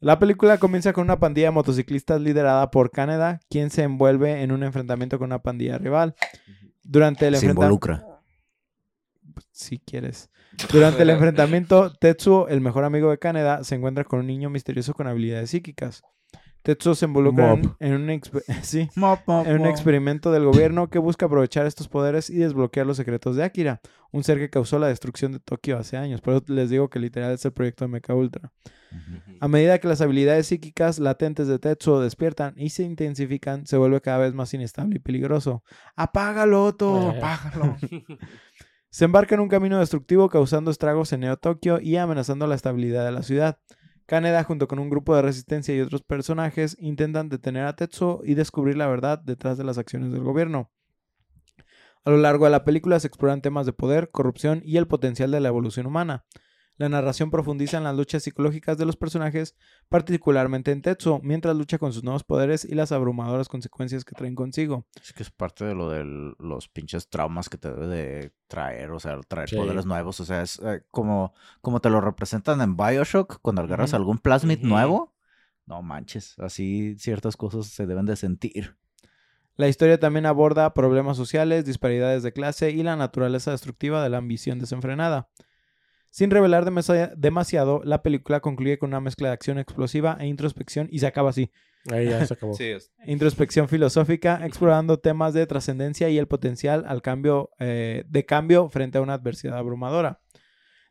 [0.00, 4.52] La película comienza con una pandilla de motociclistas liderada por Canada, quien se envuelve en
[4.52, 6.14] un enfrentamiento con una pandilla rival.
[6.90, 7.86] Durante el Se enfrentamiento...
[7.86, 8.20] involucra.
[9.52, 10.30] Si quieres.
[10.72, 14.94] Durante el enfrentamiento, Tetsuo, el mejor amigo de Canada, se encuentra con un niño misterioso
[14.94, 16.02] con habilidades psíquicas.
[16.62, 17.76] Tetsuo se involucra en, Mob.
[17.78, 19.70] en un, exp- sí, Mop, mop, en un mop.
[19.70, 24.24] experimento del gobierno que busca aprovechar estos poderes y desbloquear los secretos de Akira, un
[24.24, 26.20] ser que causó la destrucción de Tokio hace años.
[26.20, 28.50] Por eso les digo que literal es el proyecto de Mecha Ultra.
[29.40, 34.00] A medida que las habilidades psíquicas latentes de Tetsuo despiertan y se intensifican, se vuelve
[34.00, 35.62] cada vez más inestable y peligroso.
[35.96, 37.12] ¡Apágalo, Otto!
[37.12, 37.18] Eh.
[37.18, 37.76] ¡Apágalo!
[38.90, 43.04] se embarca en un camino destructivo causando estragos en Neo Tokio y amenazando la estabilidad
[43.04, 43.58] de la ciudad.
[44.06, 48.34] Kaneda, junto con un grupo de resistencia y otros personajes, intentan detener a Tetsuo y
[48.34, 50.70] descubrir la verdad detrás de las acciones del gobierno.
[52.04, 55.30] A lo largo de la película se exploran temas de poder, corrupción y el potencial
[55.30, 56.24] de la evolución humana.
[56.78, 59.56] La narración profundiza en las luchas psicológicas de los personajes,
[59.88, 64.36] particularmente en Tetsuo, mientras lucha con sus nuevos poderes y las abrumadoras consecuencias que traen
[64.36, 64.86] consigo.
[65.02, 66.04] Es que es parte de lo de
[66.38, 69.56] los pinches traumas que te debe de traer, o sea, traer Sí.
[69.56, 70.20] poderes nuevos.
[70.20, 74.60] O sea, es eh, como, como te lo representan en Bioshock, cuando agarras algún plasmid
[74.60, 75.14] nuevo.
[75.66, 78.76] No manches, así ciertas cosas se deben de sentir.
[79.56, 84.18] La historia también aborda problemas sociales, disparidades de clase y la naturaleza destructiva de la
[84.18, 85.28] ambición desenfrenada.
[86.10, 90.88] Sin revelar demasi- demasiado, la película concluye con una mezcla de acción explosiva e introspección
[90.90, 91.50] y se acaba así.
[91.90, 92.54] Ahí ya se acabó.
[92.56, 92.90] Sí, es.
[93.06, 98.98] Introspección filosófica, explorando temas de trascendencia y el potencial al cambio, eh, de cambio frente
[98.98, 100.20] a una adversidad abrumadora.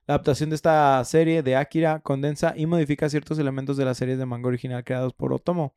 [0.06, 4.18] La adaptación de esta serie de Akira condensa y modifica ciertos elementos de las series
[4.18, 5.76] de manga original creados por Otomo.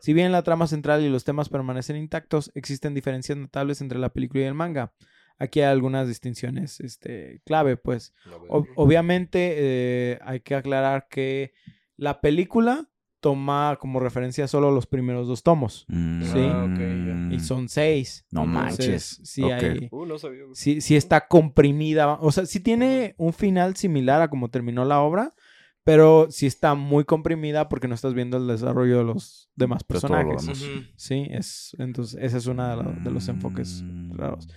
[0.00, 4.10] Si bien la trama central y los temas permanecen intactos, existen diferencias notables entre la
[4.12, 4.92] película y el manga.
[5.38, 8.14] Aquí hay algunas distinciones este, clave, pues.
[8.48, 11.52] Ob- obviamente eh, hay que aclarar que
[11.96, 12.88] la película
[13.20, 15.84] toma como referencia solo los primeros dos tomos.
[15.88, 16.48] Sí.
[16.50, 17.34] Ah, ok, ya.
[17.34, 18.24] Y son seis.
[18.30, 19.20] No Entonces, manches.
[19.24, 19.50] Sí, Ok.
[19.52, 20.42] hay- Uh, no sabía.
[20.52, 22.14] sí, sí está comprimida.
[22.20, 25.34] O sea, sí tiene un final similar a como terminó la obra,
[25.82, 29.86] pero sí está muy comprimida porque no estás viendo el desarrollo de los demás lo
[29.86, 30.42] personajes.
[30.42, 30.62] demás.
[30.62, 30.80] Ujú.
[30.96, 34.12] Sí, es, entonces ese es uno de, lo- de los enfoques Mm.
[34.16, 34.48] raros.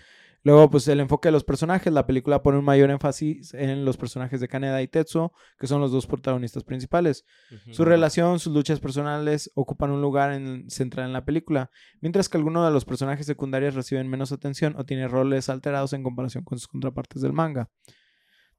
[0.43, 1.91] Luego, pues el enfoque de los personajes.
[1.91, 5.82] La película pone un mayor énfasis en los personajes de Kaneda y Tetsuo, que son
[5.82, 7.25] los dos protagonistas principales.
[7.73, 11.69] Su relación, sus luchas personales ocupan un lugar en- central en la película,
[12.02, 16.04] mientras que algunos de los personajes secundarios reciben menos atención o tienen roles alterados en
[16.04, 17.69] comparación con sus contrapartes del manga.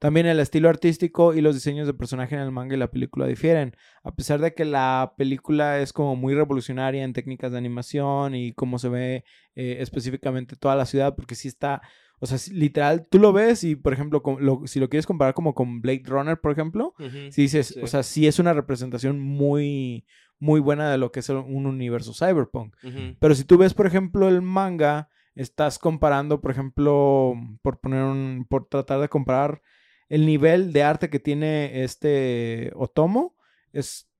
[0.00, 3.26] También el estilo artístico y los diseños de personaje en el manga y la película
[3.26, 3.76] difieren.
[4.02, 8.52] A pesar de que la película es como muy revolucionaria en técnicas de animación y
[8.54, 11.82] cómo se ve eh, específicamente toda la ciudad, porque sí está,
[12.18, 15.34] o sea, literal, tú lo ves y, por ejemplo, con- lo- si lo quieres comparar
[15.34, 16.94] como con Blade Runner, por ejemplo,
[17.30, 17.80] si dices, Sí.
[17.82, 20.06] o sea, sí es una representación muy,
[20.38, 22.74] muy buena de lo que es un universo cyberpunk.
[23.20, 28.46] Pero si tú ves, por ejemplo, el manga, estás comparando, por ejemplo, por poner un,
[28.48, 29.60] por tratar de comparar
[30.10, 33.34] el nivel de arte que tiene este Otomo,
[33.72, 34.10] es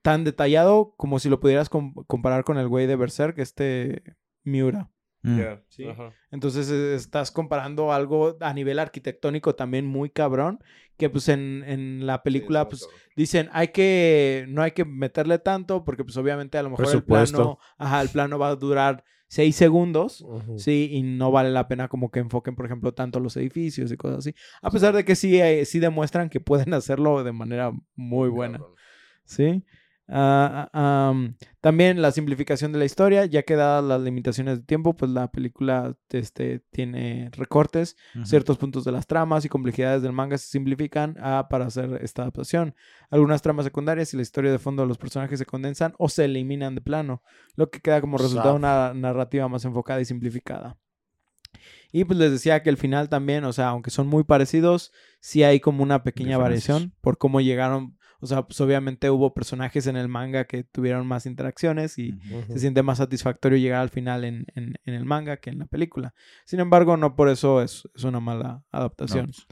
[0.00, 4.02] tan detallado como si lo pudieras com- comparar con el güey de Berserk, este
[4.42, 4.88] Miura.
[5.24, 5.40] Mm.
[5.68, 5.86] Sí.
[6.32, 10.58] Entonces eh, estás comparando algo a nivel arquitectónico también muy cabrón,
[10.96, 15.38] que pues en, en la película Sí, pues dicen hay que no hay que meterle
[15.38, 19.04] tanto porque pues obviamente a lo mejor el plano, ajá, el plano va a durar
[19.32, 20.26] seis segundos,
[20.58, 23.96] sí, y no vale la pena como que enfoquen por ejemplo tanto los edificios y
[23.96, 27.72] cosas así, a pesar de que sí eh, sí demuestran que pueden hacerlo de manera
[27.96, 28.60] muy buena,
[29.24, 29.64] sí.
[30.14, 34.64] Ah, ah, am, también la simplificación de la historia, ya que dadas las limitaciones de
[34.64, 40.12] tiempo, pues la película este, tiene recortes, ciertos puntos de las tramas y complejidades del
[40.12, 42.74] manga se simplifican ah, para hacer esta adaptación.
[43.08, 46.26] Algunas tramas secundarias y la historia de fondo de los personajes se condensan o se
[46.26, 47.22] eliminan de plano,
[47.56, 50.76] lo que queda como resultado una narrativa más enfocada y simplificada.
[51.90, 55.42] Y pues les decía que el final también, o sea, aunque son muy parecidos, sí
[55.42, 56.68] hay como una pequeña Diferencias.
[56.76, 57.96] variación por cómo llegaron.
[58.22, 62.12] O sea, pues obviamente hubo personajes en el manga que tuvieron más interacciones y
[62.52, 65.66] se siente más satisfactorio llegar al final en, en- en el manga que en la
[65.66, 66.14] película.
[66.44, 69.26] Sin embargo, no por eso es, es una mala adaptación.
[69.26, 69.46] No, pues,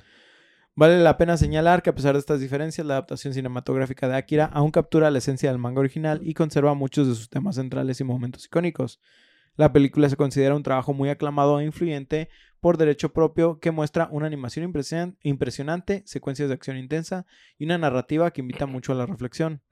[0.76, 4.46] Vale la pena señalar que a pesar de estas diferencias, la adaptación cinematográfica de Akira
[4.46, 8.04] aún captura la esencia del manga original y conserva muchos de sus temas centrales y
[8.04, 9.00] momentos icónicos.
[9.56, 14.08] La película se considera un trabajo muy aclamado e influyente por derecho propio que muestra
[14.12, 17.26] una animación impresion- impresionante, secuencias de acción intensa
[17.58, 19.62] y una narrativa que invita mucho a la reflexión.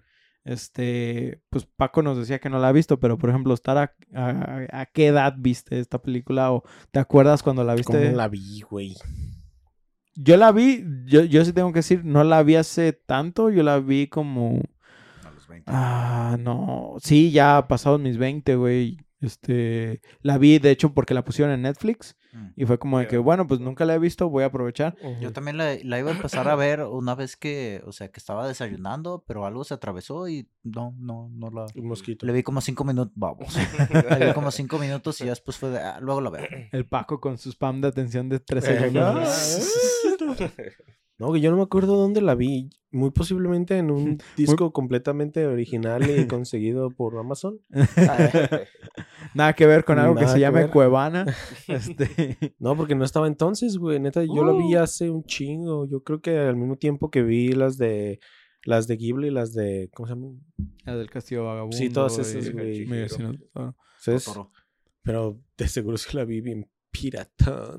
[0.44, 3.92] Este, pues Paco nos decía que no la ha visto, pero por ejemplo, Star, ¿a,
[4.14, 7.92] a- a qué edad viste esta película o te acuerdas cuando la viste?
[8.05, 8.94] ¿Cómo la vi, güey?
[10.20, 13.62] yo la vi, yo, yo sí tengo que decir, no la vi hace tanto, yo
[13.62, 14.61] la vi como...
[15.24, 15.70] A los 20.
[15.72, 16.96] Ah, no.
[17.01, 18.98] Sí, ya pasados mis 20, güey.
[19.20, 22.16] Este, la vi, de hecho, porque la pusieron en Netflix.
[22.38, 22.53] Mm.
[22.57, 24.96] Y fue como de que, bueno, pues nunca la he visto, voy a aprovechar.
[25.20, 28.18] Yo también la, la iba a empezar a ver una vez que, o sea, que
[28.20, 31.66] estaba desayunando, pero algo se atravesó y no, no, no la...
[31.74, 32.27] Un mosquito.
[32.27, 33.57] Le vi como cinco minutos, vamos.
[34.18, 36.46] Le vi como cinco minutos y ya después fue de, ah, luego la veo.
[36.72, 39.68] El Paco con su spam de atención de 13 Eh, segundos.
[41.19, 42.71] No, que yo no me acuerdo dónde la vi.
[42.91, 47.61] Muy posiblemente en un disco completamente original y conseguido por Amazon.
[49.35, 50.71] Nada que ver con algo que se que llame ver.
[50.71, 51.27] Cuevana.
[51.69, 53.99] Este, No, porque no estaba entonces, güey.
[54.01, 54.81] Neta, yo la vi Uh.
[54.81, 55.87] hace un chingo.
[55.87, 58.21] Yo creo que al mismo tiempo que vi las de
[58.65, 60.41] las de Ghibli, las de ¿cómo se llaman?
[60.85, 61.77] la del Castillo Vagabundo.
[61.77, 62.87] Sí, todas esas, güey.
[64.05, 64.51] Totoro.
[65.03, 67.77] Pero de seguro es que la vi bien piratón.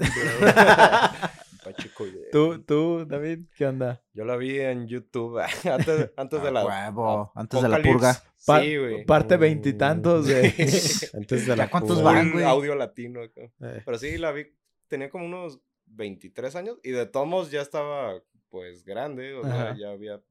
[2.32, 4.04] ¿Tú, tú, David, ¿qué onda?
[4.14, 6.66] Yo la vi en YouTube antes, antes de la.
[6.66, 8.14] huevo, antes de la purga.
[8.46, 9.06] Pa- Sí, güey.
[9.06, 10.40] Parte veintitantos de...
[11.14, 12.12] Antes de la ¿Ya cuántos purga.
[12.14, 12.46] van, güey?
[12.46, 13.22] audio latino.
[13.24, 13.52] Eh,
[13.86, 14.48] Pero sí, la vi.
[14.88, 18.14] Tenía como unos 23 años y de todos modos ya estaba,
[18.50, 19.34] pues, grande.
[19.36, 19.76] O sea, Ajá.
[19.78, 20.22] ya había,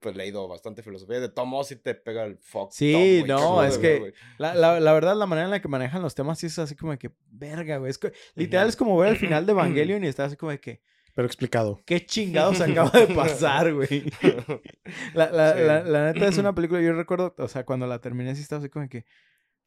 [0.00, 1.20] pues, leído bastante filosofía.
[1.20, 2.70] De modos sí te pega el fuck.
[2.72, 4.12] Sí, no, es que-.
[4.38, 6.74] La, la, la verdad, la manera en la que manejan los temas sí es así
[6.76, 7.90] como de que, verga, güey.
[7.90, 10.60] Es que, literal es como ver el final de Evangelion y está así como de
[10.60, 10.80] que,
[11.14, 11.80] Pero explicado.
[11.84, 14.04] ¿qué chingados acaba de pasar, güey?
[15.14, 15.60] La, la, Sí.
[15.64, 18.60] la, la neta es una película, yo recuerdo, o sea, cuando la terminé sí estaba
[18.60, 19.04] así como de que,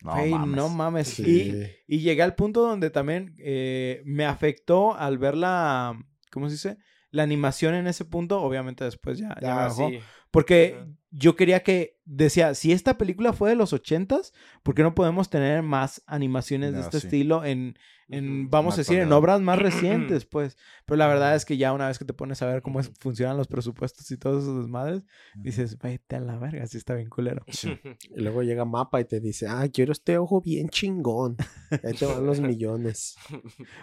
[0.04, 0.56] No mames.
[0.56, 1.08] no mames.
[1.10, 1.74] Sí.
[1.88, 5.94] Y, y llegué al punto donde también eh, me afectó al ver la,
[6.32, 6.78] ¿cómo se dice?
[7.14, 9.90] La animación en ese punto, obviamente después ya, ya me Ah, bajó.
[9.90, 10.00] sí.
[10.32, 14.96] Porque yo quería que, decía, si esta película fue de los ochentas, ¿por qué no
[14.96, 17.08] podemos tener más animaciones de este sí.
[17.08, 20.58] estilo en, en vamos a decir, en obras más recientes, pues?
[20.86, 22.92] Pero la verdad es que ya una vez que te pones a ver cómo es-
[23.00, 25.04] funcionan los presupuestos y todos esos desmadres,
[25.36, 27.44] dices, vete a la verga, así está bien culero.
[28.16, 31.36] Y luego llega Mapa y te dice, ah, quiero este ojo bien chingón.
[31.84, 33.16] Ahí te van los millones.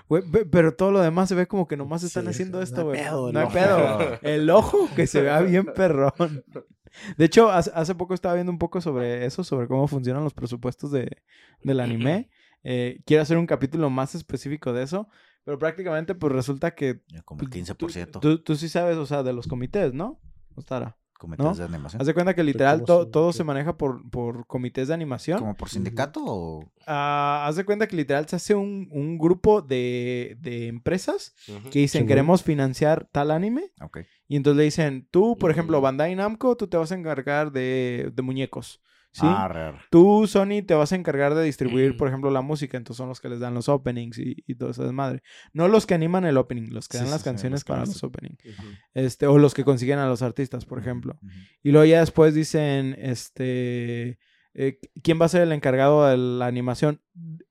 [0.09, 2.81] Güey, pero todo lo demás se ve como que nomás están Sí, haciendo no esto,
[2.81, 3.03] hay güey.
[3.03, 3.53] pedo, No hay no.
[3.53, 4.19] pedo.
[4.23, 6.38] El ojo que se vea bien perrón.
[7.17, 10.91] De hecho, hace, poco estaba viendo un poco sobre eso, sobre cómo funcionan los presupuestos
[10.91, 11.23] de,
[11.63, 12.31] del anime.
[12.65, 15.09] Eh, quiero hacer un capítulo más específico de eso,
[15.45, 17.03] pero prácticamente pues resulta que...
[17.25, 18.11] Como el pues, 15%.
[18.13, 20.21] Tú, tú, tú sí sabes, o sea, de los comités, ¿no?
[20.55, 20.98] Ostara.
[21.19, 21.55] Comités ¿no?
[21.55, 22.01] de animación.
[22.01, 23.11] Haz de cuenta que literal to- son?
[23.11, 23.37] todo ¿Qué?
[23.37, 25.41] se maneja por, por comités de animación.
[25.41, 26.73] ¿Como por sindicato o...?
[26.87, 31.35] Ah, haz de cuenta que literal se hace un, un grupo de, de empresas
[31.71, 32.09] que dicen Simón.
[32.09, 33.99] queremos financiar tal anime Ok.
[34.27, 35.83] y entonces le dicen tú por ejemplo Mm.
[35.83, 38.81] Bandai Namco tú te vas a encargar de, de muñecos
[39.19, 39.27] sí
[39.91, 42.11] tú Sony te vas a encargar de distribuir por Mm.
[42.11, 44.83] ejemplo la música entonces son los que les dan los openings y, y todo eso
[44.85, 47.81] desmadre no los que animan el opening los que Sí, dan las sí, canciones para
[47.87, 48.39] los openings.
[48.95, 51.19] Este o los que consiguen a los artistas por ejemplo.
[51.63, 54.19] y luego ya después dicen, este,
[54.55, 57.01] eh, ¿quién va a ser el encargado de la animación?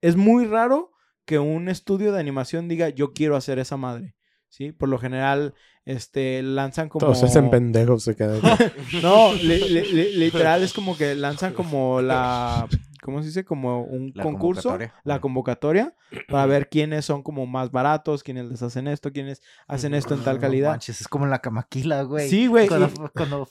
[0.01, 0.91] Es muy raro
[1.25, 4.15] que un estudio de animación diga, yo quiero hacer esa madre,
[4.49, 4.71] ¿sí?
[4.71, 5.53] Por lo general,
[5.87, 6.99] este, lanzan como...
[7.05, 8.39] Todos se hacen pendejos, se quedan.
[9.01, 12.67] No, li- li- li- literal es como que lanzan como la...
[13.03, 13.45] ¿Cómo se dice?
[13.45, 14.93] Como un La concurso, convocatoria.
[15.05, 15.95] la convocatoria,
[16.27, 20.25] para ver quiénes son como más baratos, quiénes les hacen esto, quiénes hacen esto en
[20.25, 20.71] tal No calidad.
[20.71, 22.27] manches, es como en la camaquila, güey.
[22.27, 22.67] Sí, güey.
[22.67, 23.47] Cuando, y- cuando,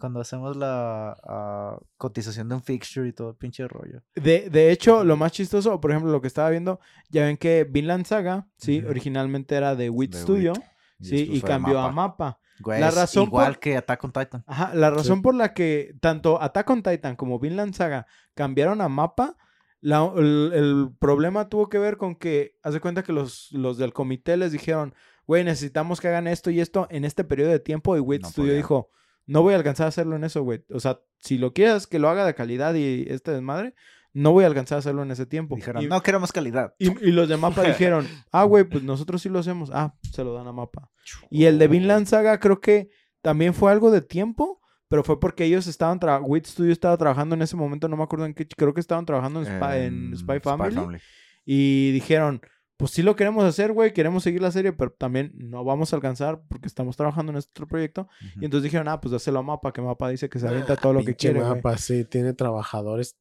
[0.00, 4.02] cuando hacemos la ah, cotización de un fixture y todo el pinche rollo.
[4.16, 7.64] De, de hecho, lo más chistoso, por ejemplo, lo que estaba viendo, ya ven que
[7.70, 10.62] Vinland Saga, sí, originalmente era de Wit Studio, Wit.
[11.00, 11.90] Sí, y cambió a.
[11.92, 12.38] Mapa.
[12.58, 14.44] Güey, La razón igual por- que Attack on Titan.
[14.46, 18.88] Ajá, la razón por la que tanto Attack on Titan como Vinland Saga cambiaron a
[18.88, 19.36] Mapa,
[19.82, 23.76] la- el, el problema tuvo que ver con que, haz de cuenta que los, los
[23.76, 24.94] del comité les dijeron,
[25.26, 28.28] güey, necesitamos que hagan esto y esto en este periodo de tiempo, y Wit No
[28.30, 28.56] Studio podía.
[28.56, 28.90] dijo,
[29.26, 30.64] no voy a alcanzar a hacerlo en eso, güey.
[30.72, 33.74] O sea, si lo quieres que lo haga de calidad y este desmadre,
[34.16, 35.56] no voy a alcanzar a hacerlo en ese tiempo.
[35.56, 36.74] Dijeron, Y- no queremos calidad.
[36.78, 39.70] y, y los de Mapa dijeron, ah, güey, pues nosotros sí lo hacemos.
[39.72, 40.90] Ah, se lo dan a Mapa.
[41.30, 42.88] Y el de Vinland Saga creo que
[43.20, 47.42] también fue algo de tiempo, pero fue porque ellos estaban, Wit Studio estaba trabajando en
[47.42, 50.40] ese momento, no me acuerdo en qué, creo que estaban trabajando en, Spy, en Spy
[50.40, 50.98] Family.
[51.44, 52.40] Y dijeron,
[52.78, 55.96] pues sí lo queremos hacer, güey, queremos seguir la serie, pero también no vamos a
[55.96, 58.08] alcanzar porque estamos trabajando en este otro proyecto.
[58.40, 60.92] Y entonces dijeron, ah, pues dáselo a Mapa, que Mapa dice que se avienta todo
[60.94, 63.16] lo que quiere, mapa, sí, tiene trabajadores.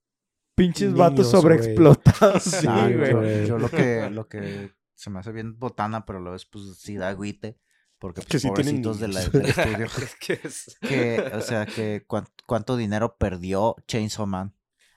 [0.55, 3.45] Pinches Niños, vatos sobreexplotados, sí, güey.
[3.47, 6.77] yo, lo que, lo que se me hace bien botana, pero a la vez pues
[6.77, 7.57] sí da agüite.
[7.97, 9.85] Porque Que pues, sí tienen pobrecitos de la- del estudio.
[10.03, 14.53] Es que es- que, o sea, que cuán- cuánto dinero perdió Chainsaw Man.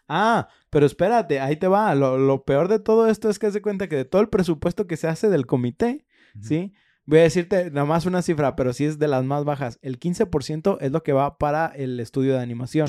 [0.08, 1.94] Ah, pero espérate, ahí te va.
[1.94, 4.28] Lo, lo peor de todo esto es que haz de cuenta que de todo el
[4.28, 6.06] presupuesto que se hace del comité.
[6.42, 6.72] ¿sí?
[7.04, 9.78] Voy a decirte nada más una cifra, pero sí es de las más bajas.
[9.80, 12.88] El 15% es lo que va para el estudio de animación.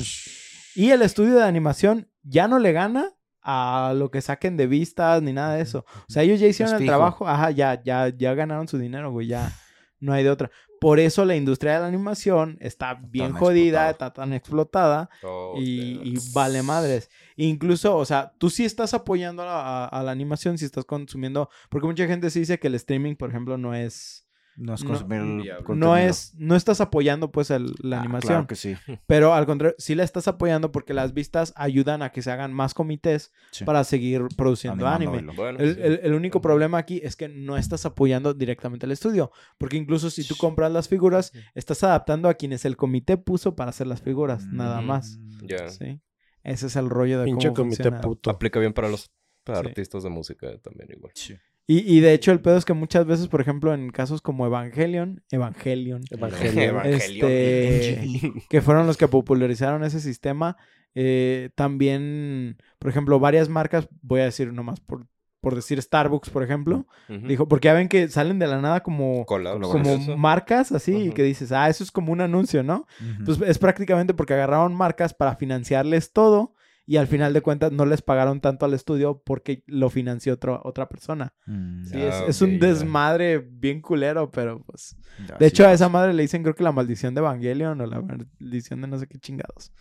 [0.74, 5.22] Y el estudio de animación ya no le gana a lo que saquen de vistas
[5.22, 5.84] ni nada de eso.
[6.00, 9.26] O sea, ellos ya hicieron el trabajo, ajá, ya, ya, ya ganaron su dinero, güey,
[9.28, 9.52] ya
[9.98, 10.50] no hay de otra.
[10.80, 16.14] Por eso la industria de la animación está bien jodida, está tan explotada Oh, y,
[16.34, 17.10] vale madres.
[17.36, 20.84] Incluso, o sea, tú sí estás apoyando a la, a- a la animación, si estás
[20.86, 24.82] consumiendo, porque mucha gente sí dice que el streaming, por ejemplo, no es, No es
[24.82, 25.60] No, consumir el viable.
[25.62, 25.96] no contenido.
[25.96, 28.28] es, no estás apoyando pues el- la Ah, animación.
[28.32, 28.76] Claro que sí.
[29.06, 32.52] Pero al contrario, sí la estás apoyando porque las vistas ayudan a que se hagan
[32.52, 33.64] más comités Sí.
[33.64, 35.22] para seguir produciendo anime.
[35.34, 35.80] Bueno, El, sí.
[35.82, 39.30] el- el único problema aquí es que no estás apoyando directamente al estudio.
[39.56, 43.70] Porque incluso si tú compras las figuras, estás adaptando a quienes el comité puso para
[43.70, 44.86] hacer las figuras, nada Mm.
[44.86, 45.18] más.
[45.42, 45.68] Ya.
[45.68, 46.00] ¿sí?
[46.42, 48.00] Ese es el rollo de Pinche cómo comité funciona.
[48.00, 48.30] puto.
[48.30, 49.10] Aplica bien para los
[49.42, 49.68] para Sí.
[49.68, 51.12] artistas de música también igual.
[51.14, 51.34] Sí.
[51.66, 54.44] Y, y de hecho el pedo es que muchas veces, por ejemplo, en casos como
[54.44, 56.82] Evangelion, Evangelion, Evangelio.
[56.82, 60.56] este, que fueron los que popularizaron ese sistema,
[60.94, 65.06] eh, también, por ejemplo, varias marcas, voy a decir nomás por,
[65.40, 69.24] por decir Starbucks, por ejemplo, dijo, porque ya ven que salen de la nada como,
[69.24, 70.16] como eso.
[70.16, 72.86] marcas así, y que dices, ah, eso es como un anuncio, ¿no?
[73.00, 73.24] Ujú.
[73.24, 76.54] Pues es prácticamente porque agarraron marcas para financiarles todo
[76.90, 80.60] y al final de cuentas no les pagaron tanto al estudio porque lo financió otro-
[80.64, 81.32] otra persona.
[81.46, 84.96] Mm, Sí, es, un desmadre bien culero, pero pues...
[85.18, 87.86] De sí hecho, a esa madre le dicen creo que la maldición de Evangelion o
[87.86, 89.72] la maldición de no sé qué chingados.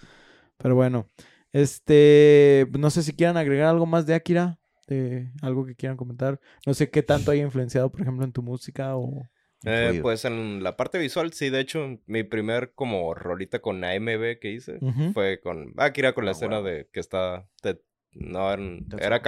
[0.60, 1.10] Pero bueno,
[1.52, 2.68] este...
[2.78, 4.60] No sé si quieran agregar algo más de Akira.
[4.86, 6.40] de algo que quieran comentar.
[6.68, 9.24] No sé qué tanto haya influenciado, por ejemplo, en tu música o...
[9.66, 14.40] Eh, pues en la parte visual, sí, de hecho, mi primer como rolita con AMB
[14.40, 14.80] que hice
[15.14, 17.82] fue con Akira, con la Ah, escena de que está, de-
[18.14, 19.22] no, en- era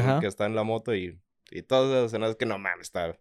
[0.00, 0.20] Ajá.
[0.20, 1.20] que está en la moto y,
[1.50, 3.16] y todas esas escenas que no mames, está,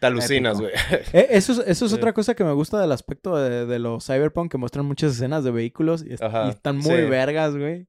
[0.00, 0.72] te alucinas, güey.
[1.12, 1.96] Eh, eso, es, eso es Sí.
[1.98, 5.44] otra cosa que me gusta del aspecto de, de los cyberpunk, que muestran muchas escenas
[5.44, 7.02] de vehículos y, est- Ajá, y están muy sí.
[7.02, 7.86] vergas, güey.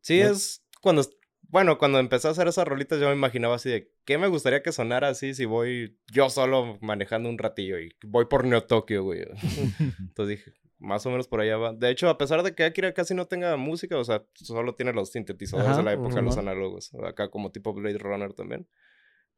[0.00, 0.28] Sí, ¿No?
[0.30, 1.04] es cuando,
[1.48, 4.62] bueno, cuando empecé a hacer esas rolitas yo me imaginaba así de, ¿qué me gustaría
[4.62, 9.02] que sonara así si voy yo solo manejando un ratillo y voy por Neo Tokio,
[9.02, 9.22] güey?
[9.98, 11.72] Entonces dije, más o menos por allá va.
[11.72, 14.92] De hecho, a pesar de que Akira casi no tenga música, o sea, solo tiene
[14.92, 18.66] los sintetizadores Ajá, de la época, los análogos, acá como tipo Blade Runner también.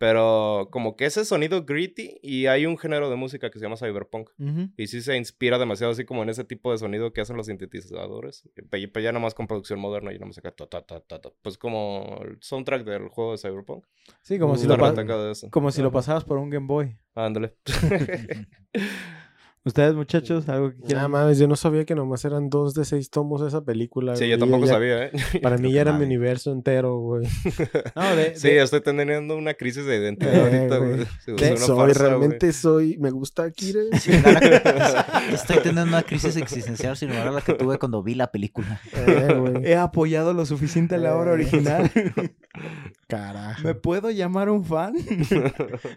[0.01, 3.77] Pero como que ese sonido gritty y hay un género de música que se llama
[3.77, 4.31] cyberpunk.
[4.79, 7.49] Y sí se inspira demasiado así como en ese tipo de sonido que hacen los
[7.49, 8.49] sintetizadores.
[8.71, 11.29] Pero ya nomás con producción moderna y nomás acá ta, ta, ta, ta, ta.
[11.43, 13.85] Pues como el soundtrack del juego de Cyberpunk.
[14.23, 14.79] Sí, como, Uh, si, lo
[15.51, 16.97] como si lo pasabas por un Game Boy.
[17.15, 17.57] Ándale.
[19.62, 21.11] Ustedes, muchachos, algo que Nada quieran.
[21.11, 24.16] mames, yo no sabía que nomás eran dos de seis tomos esa película.
[24.16, 24.31] sí, güey.
[24.31, 25.11] yo tampoco ya- sabía, ¿eh?
[25.42, 27.27] Para mí ya era mi universo entero, güey.
[27.94, 30.90] No, de- Sí, de- estoy teniendo una crisis de identidad Eh, ahorita, güey.
[30.94, 31.07] güey.
[31.27, 32.96] Sí, una soy, farsa, realmente soy.
[32.99, 33.81] Me gusta Akira.
[33.99, 34.12] Sí,
[35.35, 38.81] estoy teniendo una crisis existencial similar a la que tuve cuando vi la película.
[38.94, 39.66] Eh, güey.
[39.66, 41.35] he apoyado lo suficiente la obra Eh.
[41.35, 41.90] original.
[43.09, 43.62] Carajo.
[43.64, 44.94] ¿Me puedo llamar un fan?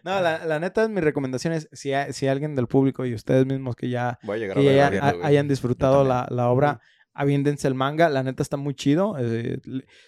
[0.03, 3.75] no, la, la neta, mi recomendación es, si, si alguien del público y ustedes mismos
[3.75, 4.19] que ya,
[4.53, 4.89] que ya
[5.23, 6.81] hayan disfrutado la, la obra,
[7.13, 8.09] aviéndense el manga.
[8.09, 9.15] La neta está muy chido.
[9.19, 9.59] eh,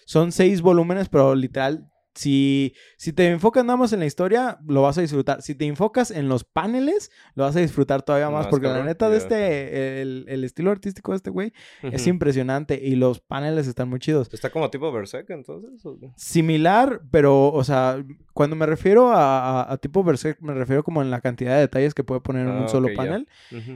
[0.06, 4.82] son seis volúmenes, pero literal, si, si te enfocas nada más en la historia, lo
[4.82, 5.42] vas a disfrutar.
[5.42, 8.46] Si te enfocas en los paneles, lo vas a disfrutar todavía más.
[8.48, 11.52] Porque la neta de este, el, el estilo artístico de este güey
[11.82, 14.28] es impresionante y los paneles están muy chidos.
[14.32, 15.70] Está como tipo Berserk, entonces.
[16.16, 21.02] Similar, pero, o sea, cuando me refiero a, a- a tipo Berserk, me refiero como
[21.02, 23.28] en la cantidad de detalles que puede poner en un Ah, solo panel.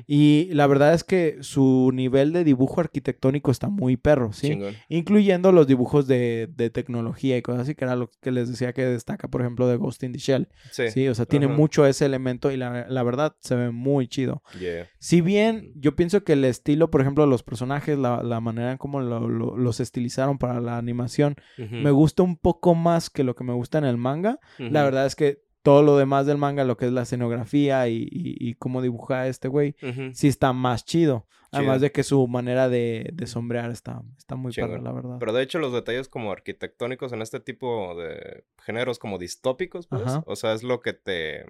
[0.07, 4.49] Y la verdad es que su nivel de dibujo arquitectónico está muy perro, ¿sí?
[4.49, 4.75] Chingón.
[4.89, 8.73] Incluyendo los dibujos de, de tecnología y cosas así, que era lo que les decía
[8.73, 10.49] que destaca, por ejemplo, de Ghost in the Shell.
[10.71, 10.91] Sí.
[10.91, 14.43] Sí, o sea, tiene mucho ese elemento y la, la verdad se ve muy chido.
[14.59, 14.89] Yeah.
[14.99, 18.73] Si bien yo pienso que el estilo, por ejemplo, de los personajes, la, la manera
[18.73, 21.37] en cómo lo- lo- los estilizaron para la animación,
[21.83, 24.39] me gusta un poco más que lo que me gusta en el manga.
[24.73, 27.97] La verdad es que todo lo demás del manga, lo que es la escenografía y,
[28.11, 29.75] y- y cómo dibuja este güey,
[30.13, 31.27] sí está más chido.
[31.53, 31.83] Además Chido.
[31.87, 34.71] de que su manera de, de sombrear está, está muy Chingón.
[34.71, 35.17] padre, la verdad.
[35.19, 40.03] Pero de hecho los detalles como arquitectónicos en este tipo de géneros como distópicos, pues,
[40.03, 40.23] Ajá.
[40.27, 41.47] o sea, es lo que te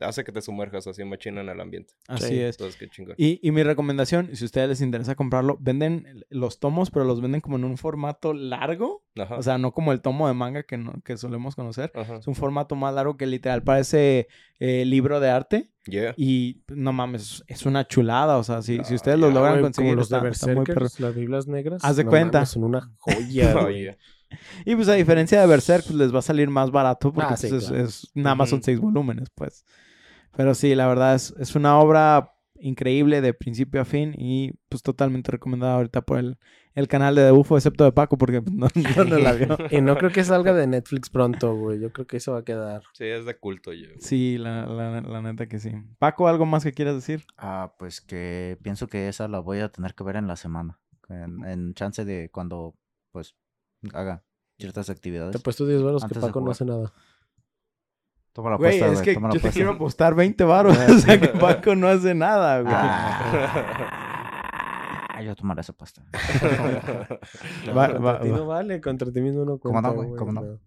[0.00, 1.94] hace que te sumerjas así machina en el ambiente.
[2.08, 2.40] Así Sí.
[2.40, 2.56] es.
[2.56, 3.14] Entonces, qué chingón.
[3.18, 7.20] Y, y mi recomendación, si a ustedes les interesa comprarlo, venden los tomos, pero los
[7.20, 9.04] venden como en un formato largo.
[9.16, 9.36] Ajá.
[9.36, 11.92] O sea, no como el tomo de manga que, no- que solemos conocer.
[11.94, 12.16] Ajá.
[12.16, 14.28] Es un formato más largo que literal parece
[14.58, 15.70] eh, libro de arte.
[15.86, 16.14] Yeah.
[16.16, 18.38] Y no mames, es una chulada.
[18.38, 20.86] O sea, si, si ustedes lo logran conseguir, como los de está- está muy perro.
[20.98, 21.84] Las Biblas negras.
[21.84, 22.38] Haz de no cuenta.
[22.38, 23.96] mames, son una joya, Oh, yeah.
[24.64, 27.36] Y pues a diferencia de Berserk, pues les va a salir más barato porque Ah,
[27.36, 27.84] sí, pues, es, claro.
[27.84, 29.64] es- nada más son seis volúmenes, pues.
[30.36, 32.32] Pero sí, la verdad es, es una obra
[32.64, 36.38] increíble de principio a fin y pues totalmente recomendada ahorita por el,
[36.74, 39.58] el canal de Debufo, excepto de Paco, porque no, no, no la vio.
[39.70, 41.80] Y no creo que salga de Netflix pronto, güey.
[41.80, 42.82] Yo creo que eso va a quedar.
[42.94, 43.88] Sí, es de culto yo.
[43.98, 45.72] Sí, la, la, la neta que sí.
[45.98, 47.24] Paco, ¿algo más que quieras decir?
[47.36, 50.78] Ah, pues que pienso que esa la voy a tener que ver en la semana.
[51.08, 52.76] En, en chance de cuando,
[53.10, 53.34] pues,
[53.92, 54.22] haga
[54.58, 55.32] ciertas actividades.
[55.32, 56.92] Te he puesto 10 varos que Paco no hace nada.
[58.32, 60.76] Toma la Güey, apuesta, es güey, que toma la yo te quiero apostar 20 baros.
[60.88, 62.74] o sea que Paco no hace nada, güey.
[65.14, 66.02] Ah, yo tomaré esa apuesta.
[67.76, 68.36] Va- contra va- ti va.
[68.38, 70.16] no vale, contra ti mismo no ¿Cómo cuenta, no, güey?
[70.16, 70.58] ¿Cómo no?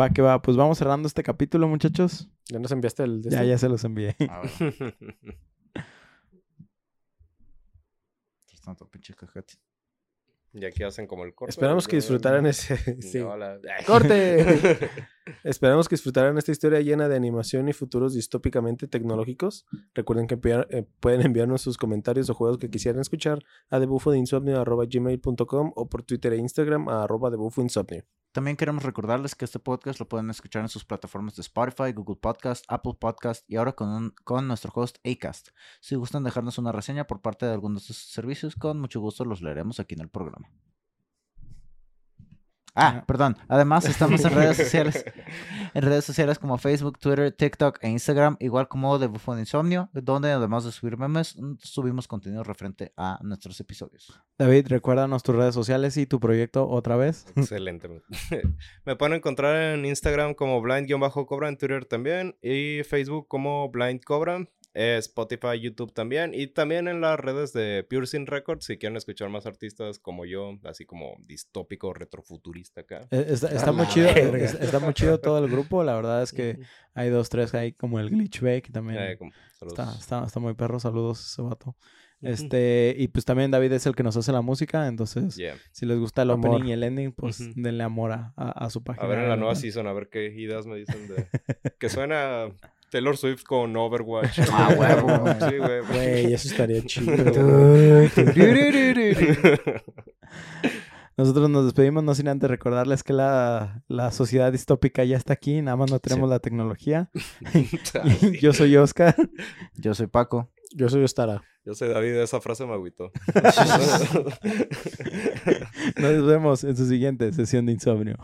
[0.00, 0.40] Va que va.
[0.40, 2.30] Pues vamos cerrando este capítulo, muchachos.
[2.48, 3.22] ¿Ya nos enviaste el...
[3.22, 3.48] Ya, este?
[3.48, 4.14] ya se los envié.
[4.30, 4.50] A ver,
[8.44, 9.54] aquí está tu pinche cajete.
[10.54, 11.50] Y aquí hacen como el corte.
[11.50, 12.76] Esperamos que disfrutaran ese...
[13.02, 13.22] sí.
[13.86, 14.90] ¡Corte!
[15.44, 19.66] Esperamos que disfrutaran esta historia llena de animación y futuros distópicamente tecnológicos.
[19.94, 25.88] Recuerden que eh, pueden enviarnos sus comentarios o juegos que quisieran escuchar a debufodeinsomnio.gmail.com o
[25.88, 28.04] por Twitter e Instagram a arroba debufoinsomnio.
[28.32, 32.16] También queremos recordarles que este podcast lo pueden escuchar en sus plataformas de Spotify, Google
[32.16, 35.48] Podcast, Apple Podcast y ahora con, con nuestro host Acast.
[35.80, 39.26] Si gustan dejarnos una reseña por parte de algunos de sus servicios, con mucho gusto
[39.26, 40.48] los leeremos aquí en el programa.
[42.74, 43.36] Ah, perdón.
[43.48, 45.04] Además, estamos en redes sociales.
[45.74, 50.30] En redes sociales como Facebook, Twitter, TikTok e Instagram, igual como de Bufón Insomnio, donde
[50.32, 54.20] además de subir memes, mm, subimos contenido referente a nuestros episodios.
[54.38, 57.26] David, recuérdanos tus redes sociales y tu proyecto otra vez.
[57.36, 57.88] Excelente.
[58.84, 64.48] Me pueden encontrar en Instagram como blind-cobra, en Twitter también, y Facebook como blind cobra,
[64.74, 68.96] eh, Spotify, YouTube también, y también en las redes de Pure Sin Records, si quieren
[68.96, 73.06] escuchar más artistas como yo, así como distópico, retrofuturista acá.
[73.10, 74.08] Eh, Está, está A muy chido,
[74.66, 75.84] está muy chido todo el grupo.
[75.84, 76.58] La verdad es que
[76.94, 80.54] hay dos, tres ahí como el Glitch que también Eh, como- está, está, está muy
[80.54, 80.80] perro.
[80.80, 81.76] Saludos a ese vato.
[82.22, 85.56] Este, y pues también David es el que nos hace la música, entonces Yeah.
[85.72, 86.50] si les gusta el Amor.
[86.50, 89.04] opening y el ending, pues denle amor a, a- a su página.
[89.04, 91.26] A ver en la nueva season, a ver qué ideas me dicen de...
[91.80, 92.46] que suena
[92.92, 94.38] Taylor Swift con Overwatch.
[94.52, 95.24] Ah, huevo.
[95.48, 95.80] Sí, güey.
[95.90, 97.10] Güey, eso estaría chido.
[101.16, 105.60] Nosotros nos despedimos, no sin antes recordarles que la, la sociedad distópica ya está aquí,
[105.62, 107.10] nada más no tenemos la tecnología.
[108.40, 109.14] Yo soy Oscar.
[109.74, 110.50] Yo soy Paco.
[110.74, 111.42] Yo soy Ostara.
[111.64, 113.12] Yo soy David, esa frase me agüitó.
[115.98, 118.16] Nos vemos en su siguiente sesión de insomnio.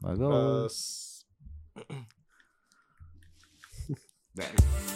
[0.00, 1.26] Las-
[4.36, 4.95] Thanks.